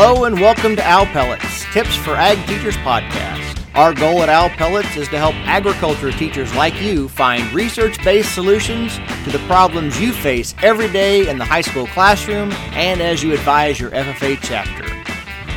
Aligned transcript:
Hello 0.00 0.26
and 0.26 0.40
welcome 0.40 0.76
to 0.76 0.82
Owl 0.88 1.06
Pellets, 1.06 1.64
Tips 1.72 1.96
for 1.96 2.14
Ag 2.14 2.38
Teachers 2.46 2.76
podcast. 2.76 3.60
Our 3.74 3.92
goal 3.92 4.22
at 4.22 4.28
Owl 4.28 4.48
Pellets 4.50 4.96
is 4.96 5.08
to 5.08 5.18
help 5.18 5.34
agriculture 5.38 6.12
teachers 6.12 6.54
like 6.54 6.80
you 6.80 7.08
find 7.08 7.52
research 7.52 8.00
based 8.04 8.32
solutions 8.32 9.00
to 9.24 9.30
the 9.32 9.44
problems 9.48 10.00
you 10.00 10.12
face 10.12 10.54
every 10.62 10.88
day 10.92 11.28
in 11.28 11.36
the 11.36 11.44
high 11.44 11.62
school 11.62 11.88
classroom 11.88 12.52
and 12.74 13.02
as 13.02 13.24
you 13.24 13.32
advise 13.32 13.80
your 13.80 13.90
FFA 13.90 14.38
chapter. 14.40 14.88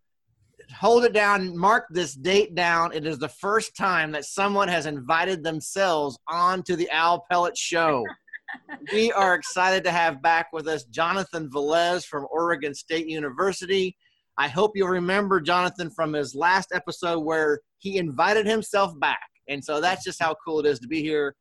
Hold 0.77 1.05
it 1.05 1.13
down, 1.13 1.57
mark 1.57 1.85
this 1.89 2.13
date 2.13 2.55
down. 2.55 2.91
It 2.93 3.05
is 3.05 3.17
the 3.17 3.29
first 3.29 3.77
time 3.77 4.11
that 4.11 4.25
someone 4.25 4.67
has 4.67 4.87
invited 4.87 5.41
themselves 5.41 6.19
onto 6.27 6.75
the 6.75 6.91
Owl 6.91 7.25
Pellets 7.31 7.61
show 7.61 8.03
we 8.91 9.09
are 9.13 9.35
excited 9.35 9.85
to 9.85 9.91
have 9.91 10.21
back 10.21 10.47
with 10.51 10.67
us 10.67 10.83
Jonathan 10.83 11.49
Velez 11.49 12.05
from 12.05 12.27
Oregon 12.29 12.73
State 12.73 13.07
University. 13.07 13.95
I 14.37 14.49
hope 14.49 14.71
you'll 14.75 14.89
remember 14.89 15.39
Jonathan 15.39 15.89
from 15.89 16.11
his 16.11 16.35
last 16.35 16.73
episode 16.73 17.19
where 17.19 17.61
he 17.77 17.97
invited 17.97 18.45
himself 18.45 18.99
back. 18.99 19.29
And 19.47 19.63
so 19.63 19.79
that's 19.79 20.03
just 20.03 20.21
how 20.21 20.35
cool 20.45 20.59
it 20.59 20.65
is 20.65 20.79
to 20.79 20.89
be 20.89 21.01
here. 21.01 21.35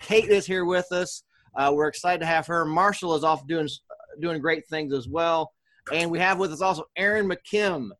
Kate 0.00 0.28
is 0.28 0.46
here 0.46 0.64
with 0.64 0.90
us. 0.92 1.22
Uh, 1.56 1.72
we're 1.74 1.88
excited 1.88 2.20
to 2.20 2.26
have 2.26 2.46
her. 2.46 2.64
Marshall 2.64 3.14
is 3.14 3.24
off 3.24 3.46
doing 3.46 3.68
doing 4.20 4.40
great 4.40 4.66
things 4.68 4.92
as 4.92 5.08
well. 5.08 5.52
And 5.92 6.10
we 6.10 6.18
have 6.18 6.38
with 6.38 6.52
us 6.52 6.60
also 6.60 6.84
Aaron 6.96 7.28
McKim 7.28 7.90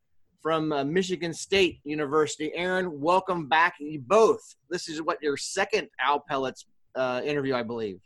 from 0.41 0.71
uh, 0.71 0.83
Michigan 0.83 1.33
State 1.33 1.79
University. 1.83 2.51
Aaron, 2.53 2.99
welcome 2.99 3.47
back. 3.47 3.75
You 3.79 3.99
both. 3.99 4.41
This 4.69 4.87
is 4.87 5.01
what 5.01 5.21
your 5.21 5.37
second 5.37 5.87
Owl 5.99 6.23
Pellets 6.27 6.65
uh, 6.95 7.21
interview, 7.23 7.55
I 7.55 7.63
believe. 7.63 7.99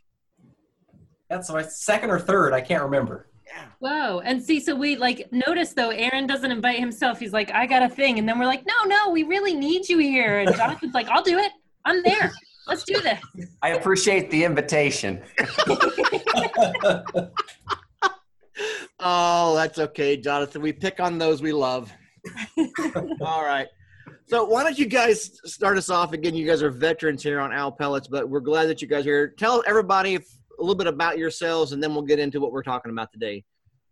That's 1.28 1.50
my 1.50 1.62
second 1.62 2.10
or 2.10 2.18
third. 2.18 2.52
I 2.52 2.60
can't 2.60 2.82
remember. 2.82 3.28
Yeah. 3.46 3.64
Whoa. 3.80 4.20
And 4.20 4.42
see, 4.42 4.60
so 4.60 4.74
we 4.74 4.96
like 4.96 5.28
notice 5.32 5.72
though, 5.72 5.90
Aaron 5.90 6.26
doesn't 6.26 6.50
invite 6.50 6.78
himself. 6.78 7.18
He's 7.18 7.32
like, 7.32 7.50
I 7.52 7.66
got 7.66 7.82
a 7.82 7.88
thing. 7.88 8.18
And 8.18 8.28
then 8.28 8.38
we're 8.38 8.46
like, 8.46 8.64
no, 8.66 8.84
no, 8.86 9.10
we 9.10 9.24
really 9.24 9.54
need 9.54 9.88
you 9.88 9.98
here. 9.98 10.40
And 10.40 10.54
Jonathan's 10.56 10.94
like, 10.94 11.08
I'll 11.08 11.22
do 11.22 11.38
it. 11.38 11.52
I'm 11.84 12.02
there. 12.02 12.32
Let's 12.70 12.84
do 12.84 13.00
this. 13.00 13.20
I 13.62 13.70
appreciate 13.70 14.30
the 14.30 14.44
invitation. 14.44 15.20
oh, 19.00 19.56
that's 19.56 19.80
okay, 19.80 20.16
Jonathan. 20.16 20.62
We 20.62 20.72
pick 20.72 21.00
on 21.00 21.18
those 21.18 21.42
we 21.42 21.52
love. 21.52 21.92
All 23.20 23.44
right. 23.44 23.66
So 24.28 24.44
why 24.44 24.62
don't 24.62 24.78
you 24.78 24.86
guys 24.86 25.40
start 25.46 25.78
us 25.78 25.90
off 25.90 26.12
again? 26.12 26.36
You 26.36 26.46
guys 26.46 26.62
are 26.62 26.70
veterans 26.70 27.24
here 27.24 27.40
on 27.40 27.52
Owl 27.52 27.72
Pellets, 27.72 28.06
but 28.06 28.28
we're 28.28 28.38
glad 28.38 28.66
that 28.66 28.80
you 28.80 28.86
guys 28.86 29.00
are 29.00 29.10
here. 29.10 29.34
Tell 29.36 29.64
everybody 29.66 30.14
if 30.14 30.24
a 30.60 30.62
little 30.62 30.76
bit 30.76 30.86
about 30.86 31.18
yourselves, 31.18 31.72
and 31.72 31.82
then 31.82 31.92
we'll 31.92 32.04
get 32.04 32.20
into 32.20 32.40
what 32.40 32.52
we're 32.52 32.62
talking 32.62 32.92
about 32.92 33.10
today. 33.10 33.42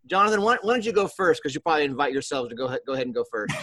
Jonathan, 0.06 0.41
why, 0.41 0.56
why 0.62 0.75
don't 0.75 0.87
you 0.87 0.93
go 0.93 1.09
first? 1.09 1.43
Because 1.43 1.53
you 1.53 1.60
probably 1.60 1.84
invite 1.84 2.12
yourselves 2.12 2.50
to 2.50 2.55
go 2.55 2.66
ahead, 2.66 2.78
go 2.87 2.93
ahead 2.93 3.06
and 3.06 3.15
go 3.15 3.25
first. 3.28 3.55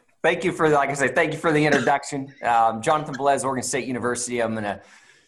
thank 0.26 0.42
you 0.42 0.50
for, 0.50 0.68
like 0.68 0.90
I 0.90 0.94
said, 0.94 1.14
thank 1.14 1.32
you 1.32 1.38
for 1.38 1.52
the 1.52 1.64
introduction. 1.64 2.34
Um, 2.42 2.82
Jonathan 2.82 3.14
Velez, 3.14 3.44
Oregon 3.44 3.62
State 3.62 3.86
University. 3.86 4.42
I'm 4.42 4.58
an 4.58 4.80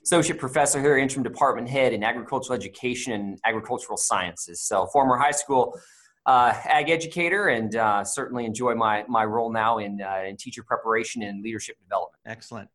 associate 0.02 0.40
professor 0.40 0.80
here, 0.80 0.98
interim 0.98 1.22
department 1.22 1.68
head 1.68 1.92
in 1.92 2.02
agricultural 2.02 2.56
education 2.56 3.12
and 3.12 3.38
agricultural 3.44 3.96
sciences. 3.96 4.60
So, 4.60 4.86
former 4.86 5.16
high 5.16 5.30
school 5.30 5.78
uh, 6.26 6.52
ag 6.64 6.90
educator, 6.90 7.46
and 7.46 7.76
uh, 7.76 8.02
certainly 8.02 8.44
enjoy 8.44 8.74
my 8.74 9.04
my 9.08 9.24
role 9.24 9.52
now 9.52 9.78
in 9.78 10.02
uh, 10.02 10.24
in 10.26 10.36
teacher 10.36 10.64
preparation 10.64 11.22
and 11.22 11.44
leadership 11.44 11.76
development. 11.78 12.20
Excellent. 12.26 12.68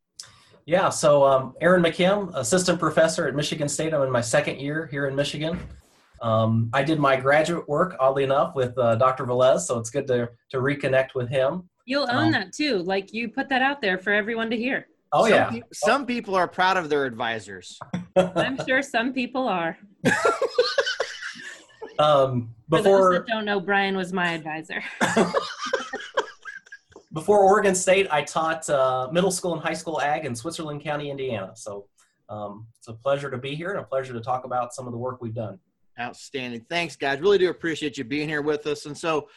Yeah, 0.65 0.87
so 0.87 1.25
um, 1.25 1.55
Aaron 1.59 1.83
McKim, 1.83 2.33
assistant 2.35 2.79
professor 2.79 3.27
at 3.27 3.35
Michigan 3.35 3.67
State. 3.67 3.93
I'm 3.93 4.01
in 4.01 4.09
my 4.09 4.21
second 4.21 4.61
year 4.61 4.87
here 4.87 5.07
in 5.07 5.15
Michigan. 5.15 5.59
Um, 6.21 6.69
I 6.71 6.83
did 6.83 6.99
my 6.99 7.17
graduate 7.17 7.67
work, 7.67 7.97
oddly 7.99 8.23
enough, 8.23 8.55
with 8.55 8.77
uh, 8.77 8.95
Dr. 8.95 9.25
Velez, 9.25 9.59
so 9.67 9.77
it's 9.77 9.89
good 9.89 10.07
to, 10.07 10.29
to 10.51 10.57
reconnect 10.59 11.15
with 11.15 11.27
him. 11.27 11.69
You'll 11.85 12.09
own 12.09 12.27
um, 12.27 12.31
that 12.31 12.53
too. 12.53 12.77
Like 12.79 13.13
you 13.13 13.29
put 13.29 13.49
that 13.49 13.61
out 13.61 13.81
there 13.81 13.97
for 13.97 14.13
everyone 14.13 14.49
to 14.49 14.57
hear. 14.57 14.87
Oh, 15.11 15.23
some 15.23 15.31
yeah. 15.31 15.49
Pe- 15.49 15.61
some 15.73 16.05
people 16.05 16.35
are 16.35 16.47
proud 16.47 16.77
of 16.77 16.89
their 16.89 17.05
advisors. 17.05 17.77
I'm 18.15 18.57
sure 18.65 18.81
some 18.81 19.13
people 19.13 19.47
are. 19.47 19.77
um, 21.99 22.55
before... 22.69 22.83
For 22.83 22.83
those 22.83 23.19
that 23.19 23.27
don't 23.27 23.45
know, 23.45 23.59
Brian 23.59 23.95
was 23.95 24.11
my 24.11 24.31
advisor 24.31 24.83
before 27.13 27.39
Oregon 27.39 27.75
State, 27.75 28.07
I 28.11 28.23
taught 28.23 28.67
uh, 28.69 29.07
middle 29.11 29.31
school 29.31 29.53
and 29.53 29.61
high 29.61 29.73
school 29.73 30.01
ag 30.01 30.25
in 30.25 30.35
Switzerland 30.35 30.81
County, 30.81 31.11
Indiana. 31.11 31.51
So 31.55 31.87
um, 32.27 32.65
it's 32.77 32.87
a 32.87 32.93
pleasure 32.93 33.29
to 33.29 33.37
be 33.37 33.55
here 33.55 33.69
and 33.69 33.79
a 33.79 33.83
pleasure 33.83 34.13
to 34.13 34.21
talk 34.21 34.45
about 34.45 34.73
some 34.73 34.87
of 34.87 34.91
the 34.91 34.97
work 34.97 35.21
we've 35.21 35.35
done. 35.35 35.59
Outstanding. 35.99 36.65
Thanks, 36.69 36.95
guys. 36.95 37.19
Really 37.19 37.37
do 37.37 37.49
appreciate 37.51 37.99
you 37.99 38.03
being 38.03 38.27
here 38.27 38.41
with 38.41 38.65
us. 38.65 38.87
And 38.87 38.97
so, 38.97 39.29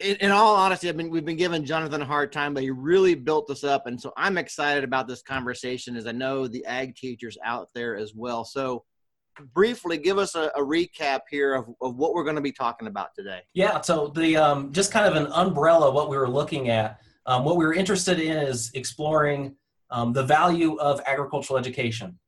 in, 0.00 0.16
in 0.16 0.30
all 0.30 0.54
honesty, 0.54 0.88
I 0.88 0.92
mean, 0.92 1.10
we've 1.10 1.24
been 1.24 1.36
giving 1.36 1.64
Jonathan 1.64 2.02
a 2.02 2.06
hard 2.06 2.32
time, 2.32 2.54
but 2.54 2.62
he 2.62 2.70
really 2.70 3.14
built 3.14 3.48
this 3.48 3.64
up. 3.64 3.86
And 3.86 4.00
so 4.00 4.12
I'm 4.16 4.38
excited 4.38 4.84
about 4.84 5.08
this 5.08 5.22
conversation 5.22 5.96
as 5.96 6.06
I 6.06 6.12
know 6.12 6.46
the 6.46 6.64
ag 6.66 6.94
teachers 6.96 7.36
out 7.44 7.68
there 7.74 7.96
as 7.96 8.14
well. 8.14 8.44
So 8.44 8.84
briefly 9.54 9.98
give 9.98 10.18
us 10.18 10.34
a, 10.34 10.50
a 10.56 10.60
recap 10.60 11.20
here 11.30 11.54
of, 11.54 11.66
of 11.80 11.96
what 11.96 12.14
we're 12.14 12.24
going 12.24 12.36
to 12.36 12.42
be 12.42 12.52
talking 12.52 12.88
about 12.88 13.08
today. 13.16 13.40
Yeah, 13.54 13.80
so 13.80 14.08
the 14.08 14.36
um, 14.36 14.72
just 14.72 14.92
kind 14.92 15.06
of 15.06 15.16
an 15.20 15.30
umbrella 15.32 15.90
what 15.90 16.10
we 16.10 16.16
were 16.16 16.28
looking 16.28 16.68
at. 16.68 17.00
Um, 17.26 17.44
what 17.44 17.56
we 17.56 17.66
were 17.66 17.74
interested 17.74 18.20
in 18.20 18.36
is 18.36 18.70
exploring 18.74 19.54
um, 19.90 20.12
the 20.12 20.22
value 20.22 20.76
of 20.78 21.00
agricultural 21.06 21.58
education 21.58 22.18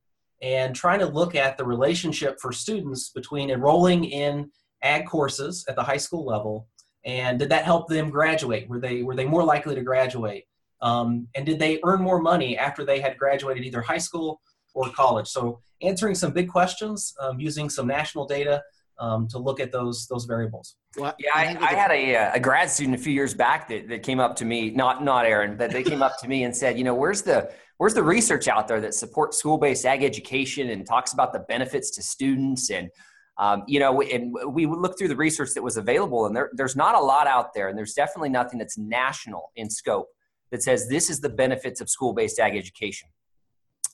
and 0.43 0.75
trying 0.75 0.99
to 1.01 1.07
look 1.07 1.35
at 1.35 1.57
the 1.57 1.65
relationship 1.65 2.39
for 2.41 2.53
students 2.53 3.11
between 3.11 3.51
enrolling 3.51 4.05
in 4.05 4.51
ag 4.83 5.07
courses 5.07 5.65
at 5.69 5.77
the 5.77 5.83
high 5.83 5.97
school 5.99 6.25
level 6.25 6.67
and 7.05 7.39
did 7.39 7.49
that 7.49 7.65
help 7.65 7.89
them 7.89 8.11
graduate? 8.11 8.69
Were 8.69 8.81
they 8.81 9.03
were 9.03 9.15
they 9.15 9.25
more 9.25 9.45
likely 9.45 9.75
to 9.75 9.83
graduate? 9.83 10.45
Um, 10.83 11.29
and 11.35 11.45
did 11.45 11.59
they 11.59 11.81
earn 11.85 12.01
more 12.01 12.21
money 12.21 12.57
after 12.57 12.85
they 12.85 13.01
had 13.01 13.19
graduated 13.19 13.65
either 13.65 13.83
high 13.83 13.99
school 13.99 14.41
or 14.75 14.89
college? 14.91 15.29
So 15.29 15.61
answering 15.83 16.15
some 16.15 16.33
big 16.33 16.49
questions 16.49 17.15
um, 17.21 17.39
using 17.39 17.69
some 17.69 17.87
national 17.87 18.27
data 18.27 18.63
um, 18.99 19.27
to 19.29 19.39
look 19.39 19.61
at 19.61 19.73
those 19.73 20.07
those 20.07 20.25
variables. 20.27 20.77
Well, 20.97 21.15
yeah, 21.19 21.31
I, 21.35 21.57
I 21.61 21.75
had 21.75 21.91
a, 21.91 22.17
uh, 22.17 22.31
a 22.35 22.41
grad 22.41 22.69
student 22.69 22.97
a 22.97 22.99
few 22.99 23.13
years 23.13 23.33
back 23.33 23.69
that, 23.69 23.89
that 23.89 24.03
came 24.03 24.21
up 24.21 24.37
to 24.37 24.45
me, 24.45 24.71
not 24.71 25.03
not 25.03 25.25
Aaron, 25.25 25.57
but 25.57 25.71
they 25.71 25.83
came 25.83 26.03
up 26.03 26.19
to 26.21 26.29
me 26.29 26.45
and 26.45 26.55
said, 26.55 26.77
you 26.77 26.85
know, 26.85 26.95
where's 26.95 27.23
the 27.23 27.51
where's 27.79 27.95
the 27.95 28.03
research 28.03 28.47
out 28.47 28.69
there 28.69 28.81
that 28.81 28.95
supports 28.95 29.39
school-based 29.39 29.87
ag 29.87 30.03
education 30.03 30.69
and 30.69 30.87
talks 30.87 31.15
about 31.15 31.33
the 31.33 31.39
benefits 31.41 31.91
to 31.93 32.03
students 32.03 32.71
and 32.71 32.91
um, 33.41 33.65
you 33.67 33.81
know, 33.81 34.03
and 34.03 34.37
we 34.49 34.67
would 34.67 34.79
look 34.79 34.99
through 34.99 35.09
the 35.09 35.17
research 35.17 35.55
that 35.55 35.63
was 35.63 35.79
available, 35.79 36.27
and 36.27 36.37
there, 36.37 36.51
there's 36.53 36.77
not 36.77 36.95
a 36.95 37.01
lot 37.01 37.27
out 37.27 37.55
there, 37.55 37.69
and 37.69 37.79
there's 37.79 37.95
definitely 37.95 38.29
nothing 38.29 38.59
that's 38.59 38.77
national 38.77 39.51
in 39.57 39.71
scope 39.71 40.09
that 40.51 40.63
says 40.63 40.89
this 40.91 41.09
is 41.09 41.21
the 41.21 41.31
benefits 41.31 41.81
of 41.81 41.89
school-based 41.89 42.39
ag 42.39 42.55
education. 42.55 43.09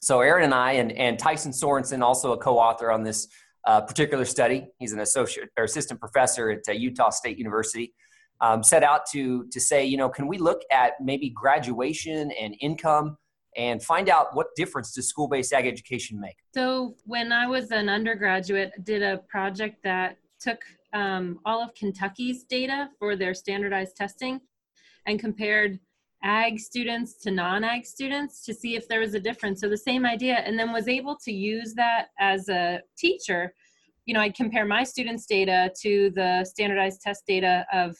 So 0.00 0.20
Aaron 0.20 0.42
and 0.42 0.52
I 0.52 0.72
and, 0.72 0.90
and 0.92 1.16
Tyson 1.16 1.52
Sorensen, 1.52 2.02
also 2.02 2.32
a 2.32 2.38
co-author 2.38 2.90
on 2.90 3.04
this 3.04 3.28
uh, 3.66 3.82
particular 3.82 4.24
study, 4.24 4.66
he's 4.80 4.92
an 4.92 4.98
associate 4.98 5.48
or 5.56 5.62
assistant 5.62 6.00
professor 6.00 6.50
at 6.50 6.62
uh, 6.68 6.72
Utah 6.72 7.10
State 7.10 7.38
University, 7.38 7.94
um, 8.40 8.64
set 8.64 8.82
out 8.82 9.02
to 9.12 9.46
to 9.52 9.60
say, 9.60 9.84
you 9.84 9.96
know, 9.96 10.08
can 10.08 10.26
we 10.26 10.38
look 10.38 10.62
at 10.72 10.94
maybe 11.00 11.30
graduation 11.30 12.32
and 12.32 12.56
income 12.60 13.16
and 13.56 13.82
find 13.82 14.08
out 14.08 14.34
what 14.34 14.48
difference 14.56 14.92
does 14.92 15.08
school-based 15.08 15.52
ag 15.52 15.66
education 15.66 16.20
make? 16.20 16.36
So 16.54 16.94
when 17.04 17.32
I 17.32 17.46
was 17.46 17.70
an 17.70 17.88
undergraduate, 17.88 18.72
did 18.84 19.02
a 19.02 19.18
project 19.18 19.82
that 19.84 20.18
took 20.38 20.60
um, 20.92 21.40
all 21.44 21.62
of 21.62 21.74
Kentucky's 21.74 22.44
data 22.44 22.90
for 22.98 23.16
their 23.16 23.34
standardized 23.34 23.96
testing 23.96 24.40
and 25.06 25.18
compared 25.18 25.78
ag 26.22 26.58
students 26.58 27.14
to 27.14 27.30
non-ag 27.30 27.84
students 27.84 28.44
to 28.44 28.54
see 28.54 28.74
if 28.74 28.88
there 28.88 29.00
was 29.00 29.14
a 29.14 29.20
difference 29.20 29.60
so 29.60 29.68
the 29.68 29.76
same 29.76 30.06
idea 30.06 30.36
and 30.36 30.58
then 30.58 30.72
was 30.72 30.88
able 30.88 31.14
to 31.14 31.30
use 31.30 31.74
that 31.74 32.06
as 32.18 32.48
a 32.48 32.80
teacher 32.96 33.52
you 34.06 34.14
know 34.14 34.20
i'd 34.20 34.34
compare 34.34 34.64
my 34.64 34.82
students 34.82 35.26
data 35.26 35.70
to 35.78 36.10
the 36.14 36.42
standardized 36.44 37.02
test 37.02 37.22
data 37.26 37.66
of 37.72 37.94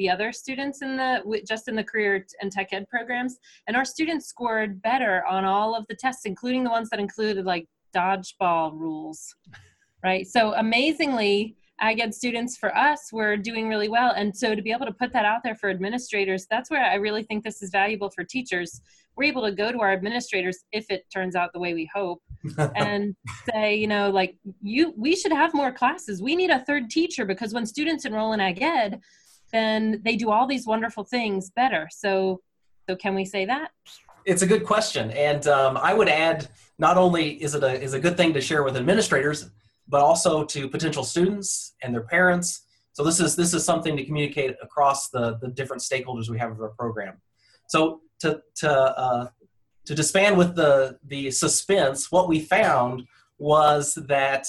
the 0.00 0.08
other 0.08 0.32
students 0.32 0.80
in 0.80 0.96
the 0.96 1.42
just 1.46 1.68
in 1.68 1.76
the 1.76 1.84
career 1.84 2.26
and 2.40 2.50
tech 2.50 2.72
ed 2.72 2.88
programs 2.88 3.36
and 3.66 3.76
our 3.76 3.84
students 3.84 4.26
scored 4.26 4.80
better 4.80 5.22
on 5.26 5.44
all 5.44 5.74
of 5.74 5.86
the 5.88 5.94
tests 5.94 6.24
including 6.24 6.64
the 6.64 6.70
ones 6.70 6.88
that 6.88 6.98
included 6.98 7.44
like 7.44 7.68
dodgeball 7.94 8.72
rules 8.72 9.34
right? 10.02 10.26
So 10.26 10.54
amazingly 10.54 11.54
ag 11.82 12.00
ed 12.00 12.14
students 12.14 12.56
for 12.56 12.74
us 12.74 13.12
were 13.12 13.36
doing 13.36 13.68
really 13.68 13.90
well 13.90 14.12
and 14.16 14.34
so 14.34 14.54
to 14.54 14.62
be 14.62 14.72
able 14.72 14.86
to 14.86 14.92
put 14.92 15.12
that 15.12 15.26
out 15.26 15.42
there 15.44 15.54
for 15.54 15.68
administrators 15.68 16.46
that's 16.50 16.70
where 16.70 16.84
i 16.84 16.94
really 16.94 17.22
think 17.22 17.42
this 17.44 17.62
is 17.62 17.70
valuable 17.70 18.10
for 18.10 18.24
teachers. 18.24 18.80
We're 19.16 19.24
able 19.24 19.42
to 19.42 19.52
go 19.52 19.70
to 19.70 19.80
our 19.80 19.92
administrators 19.92 20.58
if 20.72 20.86
it 20.88 21.04
turns 21.12 21.34
out 21.36 21.52
the 21.52 21.58
way 21.58 21.74
we 21.74 21.90
hope 21.94 22.22
and 22.74 23.14
say 23.52 23.74
you 23.74 23.86
know 23.86 24.08
like 24.08 24.36
you 24.62 24.94
we 24.96 25.14
should 25.14 25.32
have 25.32 25.52
more 25.52 25.72
classes. 25.72 26.22
We 26.22 26.36
need 26.36 26.50
a 26.50 26.64
third 26.64 26.88
teacher 26.88 27.26
because 27.26 27.52
when 27.52 27.66
students 27.66 28.06
enroll 28.06 28.32
in 28.32 28.40
ag 28.40 28.62
ed 28.62 29.00
then 29.52 30.00
they 30.04 30.16
do 30.16 30.30
all 30.30 30.46
these 30.46 30.66
wonderful 30.66 31.04
things 31.04 31.50
better 31.50 31.88
so 31.90 32.40
so 32.88 32.96
can 32.96 33.14
we 33.14 33.24
say 33.24 33.44
that 33.44 33.70
it's 34.24 34.42
a 34.42 34.46
good 34.46 34.64
question 34.64 35.10
and 35.12 35.46
um, 35.46 35.76
i 35.76 35.92
would 35.94 36.08
add 36.08 36.48
not 36.78 36.96
only 36.96 37.42
is 37.42 37.54
it 37.54 37.62
a 37.62 37.80
is 37.80 37.94
a 37.94 38.00
good 38.00 38.16
thing 38.16 38.32
to 38.32 38.40
share 38.40 38.62
with 38.62 38.76
administrators 38.76 39.50
but 39.90 40.00
also 40.00 40.44
to 40.44 40.68
potential 40.68 41.02
students 41.02 41.74
and 41.82 41.92
their 41.92 42.04
parents. 42.04 42.62
So 42.92 43.04
this 43.04 43.20
is 43.20 43.36
this 43.36 43.52
is 43.52 43.64
something 43.64 43.96
to 43.96 44.04
communicate 44.04 44.56
across 44.62 45.10
the, 45.10 45.36
the 45.42 45.48
different 45.48 45.82
stakeholders 45.82 46.30
we 46.30 46.38
have 46.38 46.52
of 46.52 46.60
our 46.60 46.70
program. 46.70 47.20
So 47.68 48.00
to 48.20 48.40
to 48.56 48.70
uh, 48.70 49.28
to 49.86 49.94
disband 49.94 50.38
with 50.38 50.54
the 50.54 50.98
the 51.04 51.30
suspense, 51.30 52.10
what 52.10 52.28
we 52.28 52.40
found 52.40 53.06
was 53.38 53.94
that 54.06 54.46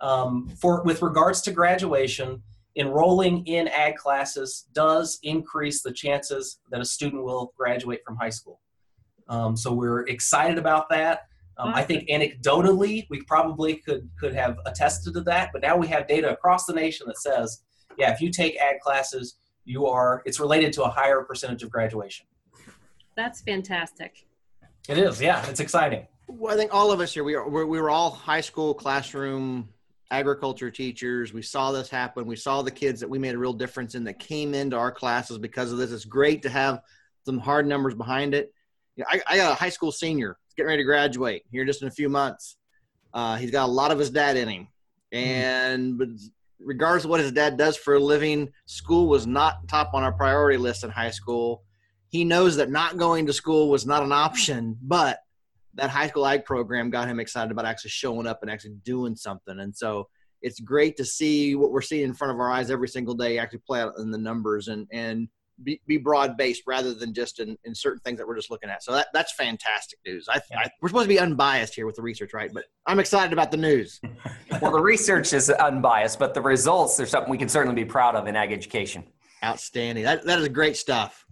um, 0.00 0.48
for 0.60 0.82
with 0.82 1.02
regards 1.02 1.40
to 1.42 1.52
graduation, 1.52 2.42
enrolling 2.76 3.44
in 3.46 3.68
ag 3.68 3.96
classes 3.96 4.66
does 4.72 5.18
increase 5.22 5.82
the 5.82 5.92
chances 5.92 6.58
that 6.70 6.80
a 6.80 6.84
student 6.84 7.22
will 7.22 7.52
graduate 7.56 8.00
from 8.04 8.16
high 8.16 8.30
school. 8.30 8.60
Um, 9.28 9.56
so 9.56 9.72
we're 9.72 10.06
excited 10.06 10.58
about 10.58 10.88
that. 10.90 11.26
Um, 11.56 11.72
I 11.72 11.84
think 11.84 12.08
anecdotally, 12.08 13.06
we 13.10 13.22
probably 13.22 13.76
could 13.76 14.10
could 14.18 14.34
have 14.34 14.58
attested 14.66 15.14
to 15.14 15.20
that, 15.22 15.50
but 15.52 15.62
now 15.62 15.76
we 15.76 15.86
have 15.86 16.08
data 16.08 16.32
across 16.32 16.66
the 16.66 16.72
nation 16.72 17.06
that 17.06 17.18
says, 17.18 17.62
yeah, 17.96 18.12
if 18.12 18.20
you 18.20 18.30
take 18.30 18.60
ag 18.60 18.80
classes, 18.80 19.36
you 19.64 19.86
are 19.86 20.22
it's 20.26 20.40
related 20.40 20.72
to 20.74 20.82
a 20.82 20.88
higher 20.88 21.22
percentage 21.22 21.62
of 21.62 21.70
graduation. 21.70 22.26
That's 23.16 23.40
fantastic. 23.40 24.26
It 24.88 24.98
is, 24.98 25.20
yeah, 25.20 25.46
it's 25.48 25.60
exciting. 25.60 26.08
Well, 26.26 26.52
I 26.52 26.56
think 26.56 26.74
all 26.74 26.90
of 26.90 27.00
us 27.00 27.14
here 27.14 27.22
we 27.22 27.34
are 27.34 27.48
we're, 27.48 27.66
we 27.66 27.80
were 27.80 27.90
all 27.90 28.10
high 28.10 28.40
school 28.40 28.74
classroom 28.74 29.68
agriculture 30.10 30.70
teachers. 30.70 31.32
We 31.32 31.42
saw 31.42 31.72
this 31.72 31.88
happen. 31.88 32.26
We 32.26 32.36
saw 32.36 32.62
the 32.62 32.70
kids 32.70 33.00
that 33.00 33.08
we 33.10 33.18
made 33.18 33.34
a 33.34 33.38
real 33.38 33.52
difference 33.52 33.94
in 33.94 34.04
that 34.04 34.18
came 34.18 34.54
into 34.54 34.76
our 34.76 34.92
classes 34.92 35.38
because 35.38 35.72
of 35.72 35.78
this. 35.78 35.92
It's 35.92 36.04
great 36.04 36.42
to 36.42 36.50
have 36.50 36.80
some 37.24 37.38
hard 37.38 37.66
numbers 37.66 37.94
behind 37.94 38.34
it. 38.34 38.52
You 38.96 39.02
know, 39.04 39.08
I, 39.10 39.34
I 39.34 39.36
got 39.36 39.52
a 39.52 39.54
high 39.54 39.70
school 39.70 39.92
senior 39.92 40.36
getting 40.56 40.68
ready 40.68 40.82
to 40.82 40.86
graduate 40.86 41.44
here 41.50 41.64
just 41.64 41.82
in 41.82 41.88
a 41.88 41.92
few 41.92 42.08
months. 42.08 42.56
Uh, 43.12 43.36
he's 43.36 43.50
got 43.50 43.66
a 43.66 43.72
lot 43.72 43.90
of 43.90 43.98
his 43.98 44.10
dad 44.10 44.36
in 44.36 44.48
him, 44.48 44.68
hmm. 45.12 45.18
and 45.18 45.98
but 45.98 46.08
regardless 46.58 47.04
of 47.04 47.10
what 47.10 47.20
his 47.20 47.32
dad 47.32 47.56
does 47.56 47.76
for 47.76 47.94
a 47.94 48.00
living, 48.00 48.52
school 48.66 49.08
was 49.08 49.26
not 49.26 49.66
top 49.68 49.94
on 49.94 50.02
our 50.02 50.12
priority 50.12 50.58
list 50.58 50.84
in 50.84 50.90
high 50.90 51.10
school. 51.10 51.62
He 52.08 52.24
knows 52.24 52.56
that 52.56 52.70
not 52.70 52.96
going 52.96 53.26
to 53.26 53.32
school 53.32 53.70
was 53.70 53.86
not 53.86 54.02
an 54.02 54.12
option, 54.12 54.76
but 54.82 55.18
that 55.74 55.90
high 55.90 56.08
school 56.08 56.26
ag 56.26 56.44
program 56.44 56.90
got 56.90 57.08
him 57.08 57.20
excited 57.20 57.50
about 57.50 57.66
actually 57.66 57.90
showing 57.90 58.26
up 58.26 58.40
and 58.42 58.50
actually 58.50 58.74
doing 58.84 59.16
something. 59.16 59.60
And 59.60 59.74
so 59.74 60.08
it's 60.42 60.60
great 60.60 60.96
to 60.96 61.04
see 61.04 61.54
what 61.54 61.70
we're 61.72 61.82
seeing 61.82 62.04
in 62.04 62.14
front 62.14 62.32
of 62.32 62.40
our 62.40 62.50
eyes 62.50 62.70
every 62.70 62.88
single 62.88 63.14
day 63.14 63.38
actually 63.38 63.62
play 63.66 63.80
out 63.80 63.94
in 63.98 64.10
the 64.10 64.18
numbers 64.18 64.68
and 64.68 64.86
and 64.92 65.28
be, 65.62 65.80
be 65.86 65.96
broad 65.96 66.36
based 66.36 66.62
rather 66.66 66.94
than 66.94 67.14
just 67.14 67.38
in, 67.38 67.56
in 67.64 67.74
certain 67.74 68.00
things 68.00 68.18
that 68.18 68.26
we're 68.26 68.36
just 68.36 68.50
looking 68.50 68.70
at. 68.70 68.82
So 68.82 68.92
that, 68.92 69.08
that's 69.14 69.32
fantastic 69.34 69.98
news. 70.04 70.28
I, 70.28 70.40
I, 70.56 70.68
we're 70.80 70.88
supposed 70.88 71.04
to 71.04 71.08
be 71.08 71.20
unbiased 71.20 71.74
here 71.74 71.86
with 71.86 71.96
the 71.96 72.02
research, 72.02 72.32
right? 72.34 72.52
But 72.52 72.64
I'm 72.86 72.98
excited 72.98 73.32
about 73.32 73.50
the 73.50 73.56
news. 73.56 74.00
well, 74.60 74.72
the 74.72 74.80
research 74.80 75.32
is 75.32 75.50
unbiased, 75.50 76.18
but 76.18 76.34
the 76.34 76.40
results 76.40 76.98
are 76.98 77.06
something 77.06 77.30
we 77.30 77.38
can 77.38 77.48
certainly 77.48 77.74
be 77.74 77.88
proud 77.88 78.16
of 78.16 78.26
in 78.26 78.36
ag 78.36 78.52
education. 78.52 79.04
Outstanding. 79.44 80.04
That, 80.04 80.24
that 80.24 80.38
is 80.40 80.48
great 80.48 80.76
stuff. 80.76 81.24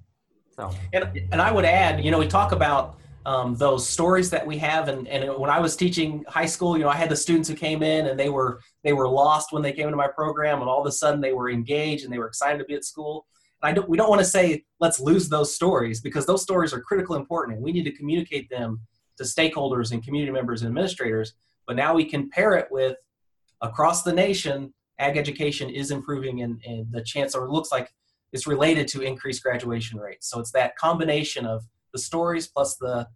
So, 0.55 0.71
and, 0.93 1.05
and 1.33 1.41
I 1.41 1.51
would 1.51 1.65
add, 1.65 2.05
you 2.05 2.11
know, 2.11 2.19
we 2.19 2.29
talk 2.29 2.53
about 2.53 2.99
um, 3.25 3.55
those 3.57 3.89
stories 3.89 4.31
that 4.31 4.47
we 4.47 4.59
have, 4.59 4.89
and, 4.89 5.07
and 5.07 5.39
when 5.39 5.51
I 5.51 5.61
was 5.61 5.77
teaching 5.77 6.25
high 6.29 6.47
school, 6.47 6.77
you 6.77 6.85
know, 6.85 6.91
I 6.91 6.97
had 6.97 7.09
the 7.09 7.17
students 7.17 7.49
who 7.49 7.55
came 7.55 7.83
in 7.83 8.07
and 8.07 8.19
they 8.19 8.29
were 8.29 8.61
they 8.83 8.93
were 8.93 9.09
lost 9.09 9.53
when 9.53 9.63
they 9.63 9.73
came 9.73 9.87
into 9.87 9.97
my 9.97 10.09
program, 10.09 10.61
and 10.61 10.69
all 10.69 10.81
of 10.81 10.87
a 10.87 10.93
sudden 10.93 11.21
they 11.21 11.33
were 11.33 11.51
engaged 11.51 12.05
and 12.05 12.13
they 12.13 12.19
were 12.19 12.27
excited 12.27 12.59
to 12.59 12.65
be 12.65 12.75
at 12.75 12.85
school. 12.85 13.27
And 13.63 13.71
I 13.71 13.73
don't, 13.73 13.89
we 13.89 13.97
don't 13.97 14.09
want 14.09 14.21
to 14.21 14.27
say 14.27 14.65
let's 14.81 15.01
lose 15.01 15.29
those 15.29 15.55
stories 15.55 16.01
because 16.01 16.27
those 16.27 16.43
stories 16.43 16.73
are 16.73 16.81
critically 16.81 17.19
important 17.19 17.57
and 17.57 17.65
we 17.65 17.73
need 17.73 17.85
to 17.85 17.93
communicate 17.93 18.51
them 18.51 18.81
to 19.19 19.25
stakeholders 19.25 19.93
and 19.93 20.05
community 20.05 20.33
members 20.33 20.63
and 20.63 20.69
administrators. 20.69 21.35
But 21.67 21.77
now 21.77 21.95
we 21.95 22.05
can 22.05 22.29
pair 22.31 22.55
it 22.55 22.67
with 22.71 22.97
across 23.61 24.03
the 24.03 24.13
nation, 24.13 24.75
ag 24.99 25.17
education 25.17 25.71
is 25.71 25.91
improving 25.91 26.43
and, 26.43 26.61
and 26.67 26.91
the 26.91 27.03
chance 27.03 27.35
or 27.35 27.51
looks 27.51 27.71
like 27.71 27.93
it's 28.33 28.47
related 28.47 28.89
to 28.89 29.03
increased 29.03 29.43
graduation 29.43 29.99
rates. 29.99 30.29
So 30.29 30.41
it's 30.41 30.51
that 30.53 30.77
combination 30.77 31.47
of 31.47 31.65
the 31.93 31.99
stories 31.99 32.47
plus 32.49 32.77
the 32.77 33.07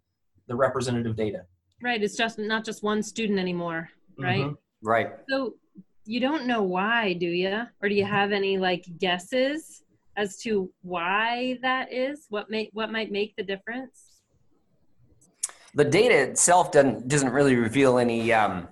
the 0.47 0.55
representative 0.55 1.15
data. 1.15 1.45
Right. 1.81 2.01
It's 2.01 2.15
just 2.15 2.39
not 2.39 2.65
just 2.65 2.81
one 2.83 3.03
student 3.03 3.37
anymore, 3.37 3.89
right? 4.17 4.45
Mm-hmm. 4.45 4.87
Right. 4.87 5.09
So 5.29 5.55
you 6.05 6.19
don't 6.19 6.47
know 6.47 6.63
why, 6.63 7.13
do 7.13 7.27
you? 7.27 7.63
Or 7.81 7.89
do 7.89 7.95
you 7.95 8.05
have 8.05 8.31
any 8.31 8.57
like 8.57 8.85
guesses? 8.97 9.83
as 10.17 10.35
to 10.37 10.69
why 10.81 11.59
that 11.61 11.93
is? 11.93 12.25
What 12.29 12.49
make 12.49 12.71
what 12.73 12.91
might 12.91 13.11
make 13.11 13.35
the 13.37 13.43
difference? 13.43 14.19
The 15.75 15.85
data 15.85 16.17
itself 16.17 16.71
doesn't 16.71 17.07
doesn't 17.07 17.29
really 17.29 17.55
reveal 17.55 17.99
any 17.99 18.33
um, 18.33 18.67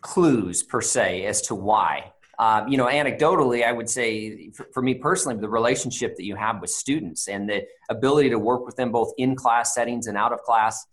clues 0.00 0.62
per 0.62 0.80
se 0.80 1.26
as 1.26 1.42
to 1.42 1.54
why. 1.54 2.12
Um, 2.40 2.68
you 2.68 2.78
know, 2.78 2.86
anecdotally, 2.86 3.66
I 3.66 3.72
would 3.72 3.90
say 3.90 4.48
for, 4.52 4.66
for, 4.72 4.82
me 4.82 4.94
personally, 4.94 5.38
the 5.38 5.48
relationship 5.48 6.16
that 6.16 6.24
you 6.24 6.36
have 6.36 6.62
with 6.62 6.70
students 6.70 7.28
and 7.28 7.46
the 7.46 7.66
ability 7.90 8.30
to 8.30 8.38
work 8.38 8.64
with 8.64 8.76
them 8.76 8.90
both 8.90 9.12
in 9.18 9.36
class 9.36 9.74
settings 9.74 10.06
and 10.06 10.16
out 10.16 10.32
of 10.32 10.40
class 10.40 10.86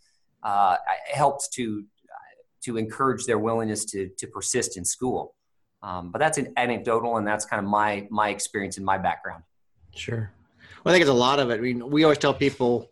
uh, 0.44 0.76
helps 1.10 1.48
to 1.56 1.86
to 2.66 2.76
encourage 2.76 3.24
their 3.24 3.40
willingness 3.40 3.86
to 3.86 4.10
to 4.18 4.28
persist 4.28 4.76
in 4.76 4.84
school. 4.84 5.36
Um, 5.82 6.12
but 6.12 6.20
that's 6.20 6.38
an 6.38 6.52
anecdotal, 6.58 7.16
and 7.16 7.26
that's 7.26 7.46
kind 7.46 7.64
of 7.64 7.70
my 7.70 8.08
my 8.10 8.28
experience 8.28 8.76
and 8.76 8.86
my 8.86 8.98
background. 8.98 9.44
Sure. 9.96 10.32
Well, 10.84 10.92
I 10.92 10.96
think 10.96 11.02
it's 11.02 11.10
a 11.10 11.14
lot 11.14 11.40
of 11.40 11.50
it. 11.50 11.56
I 11.56 11.62
mean, 11.62 11.90
we 11.90 12.04
always 12.04 12.18
tell 12.18 12.34
people, 12.34 12.92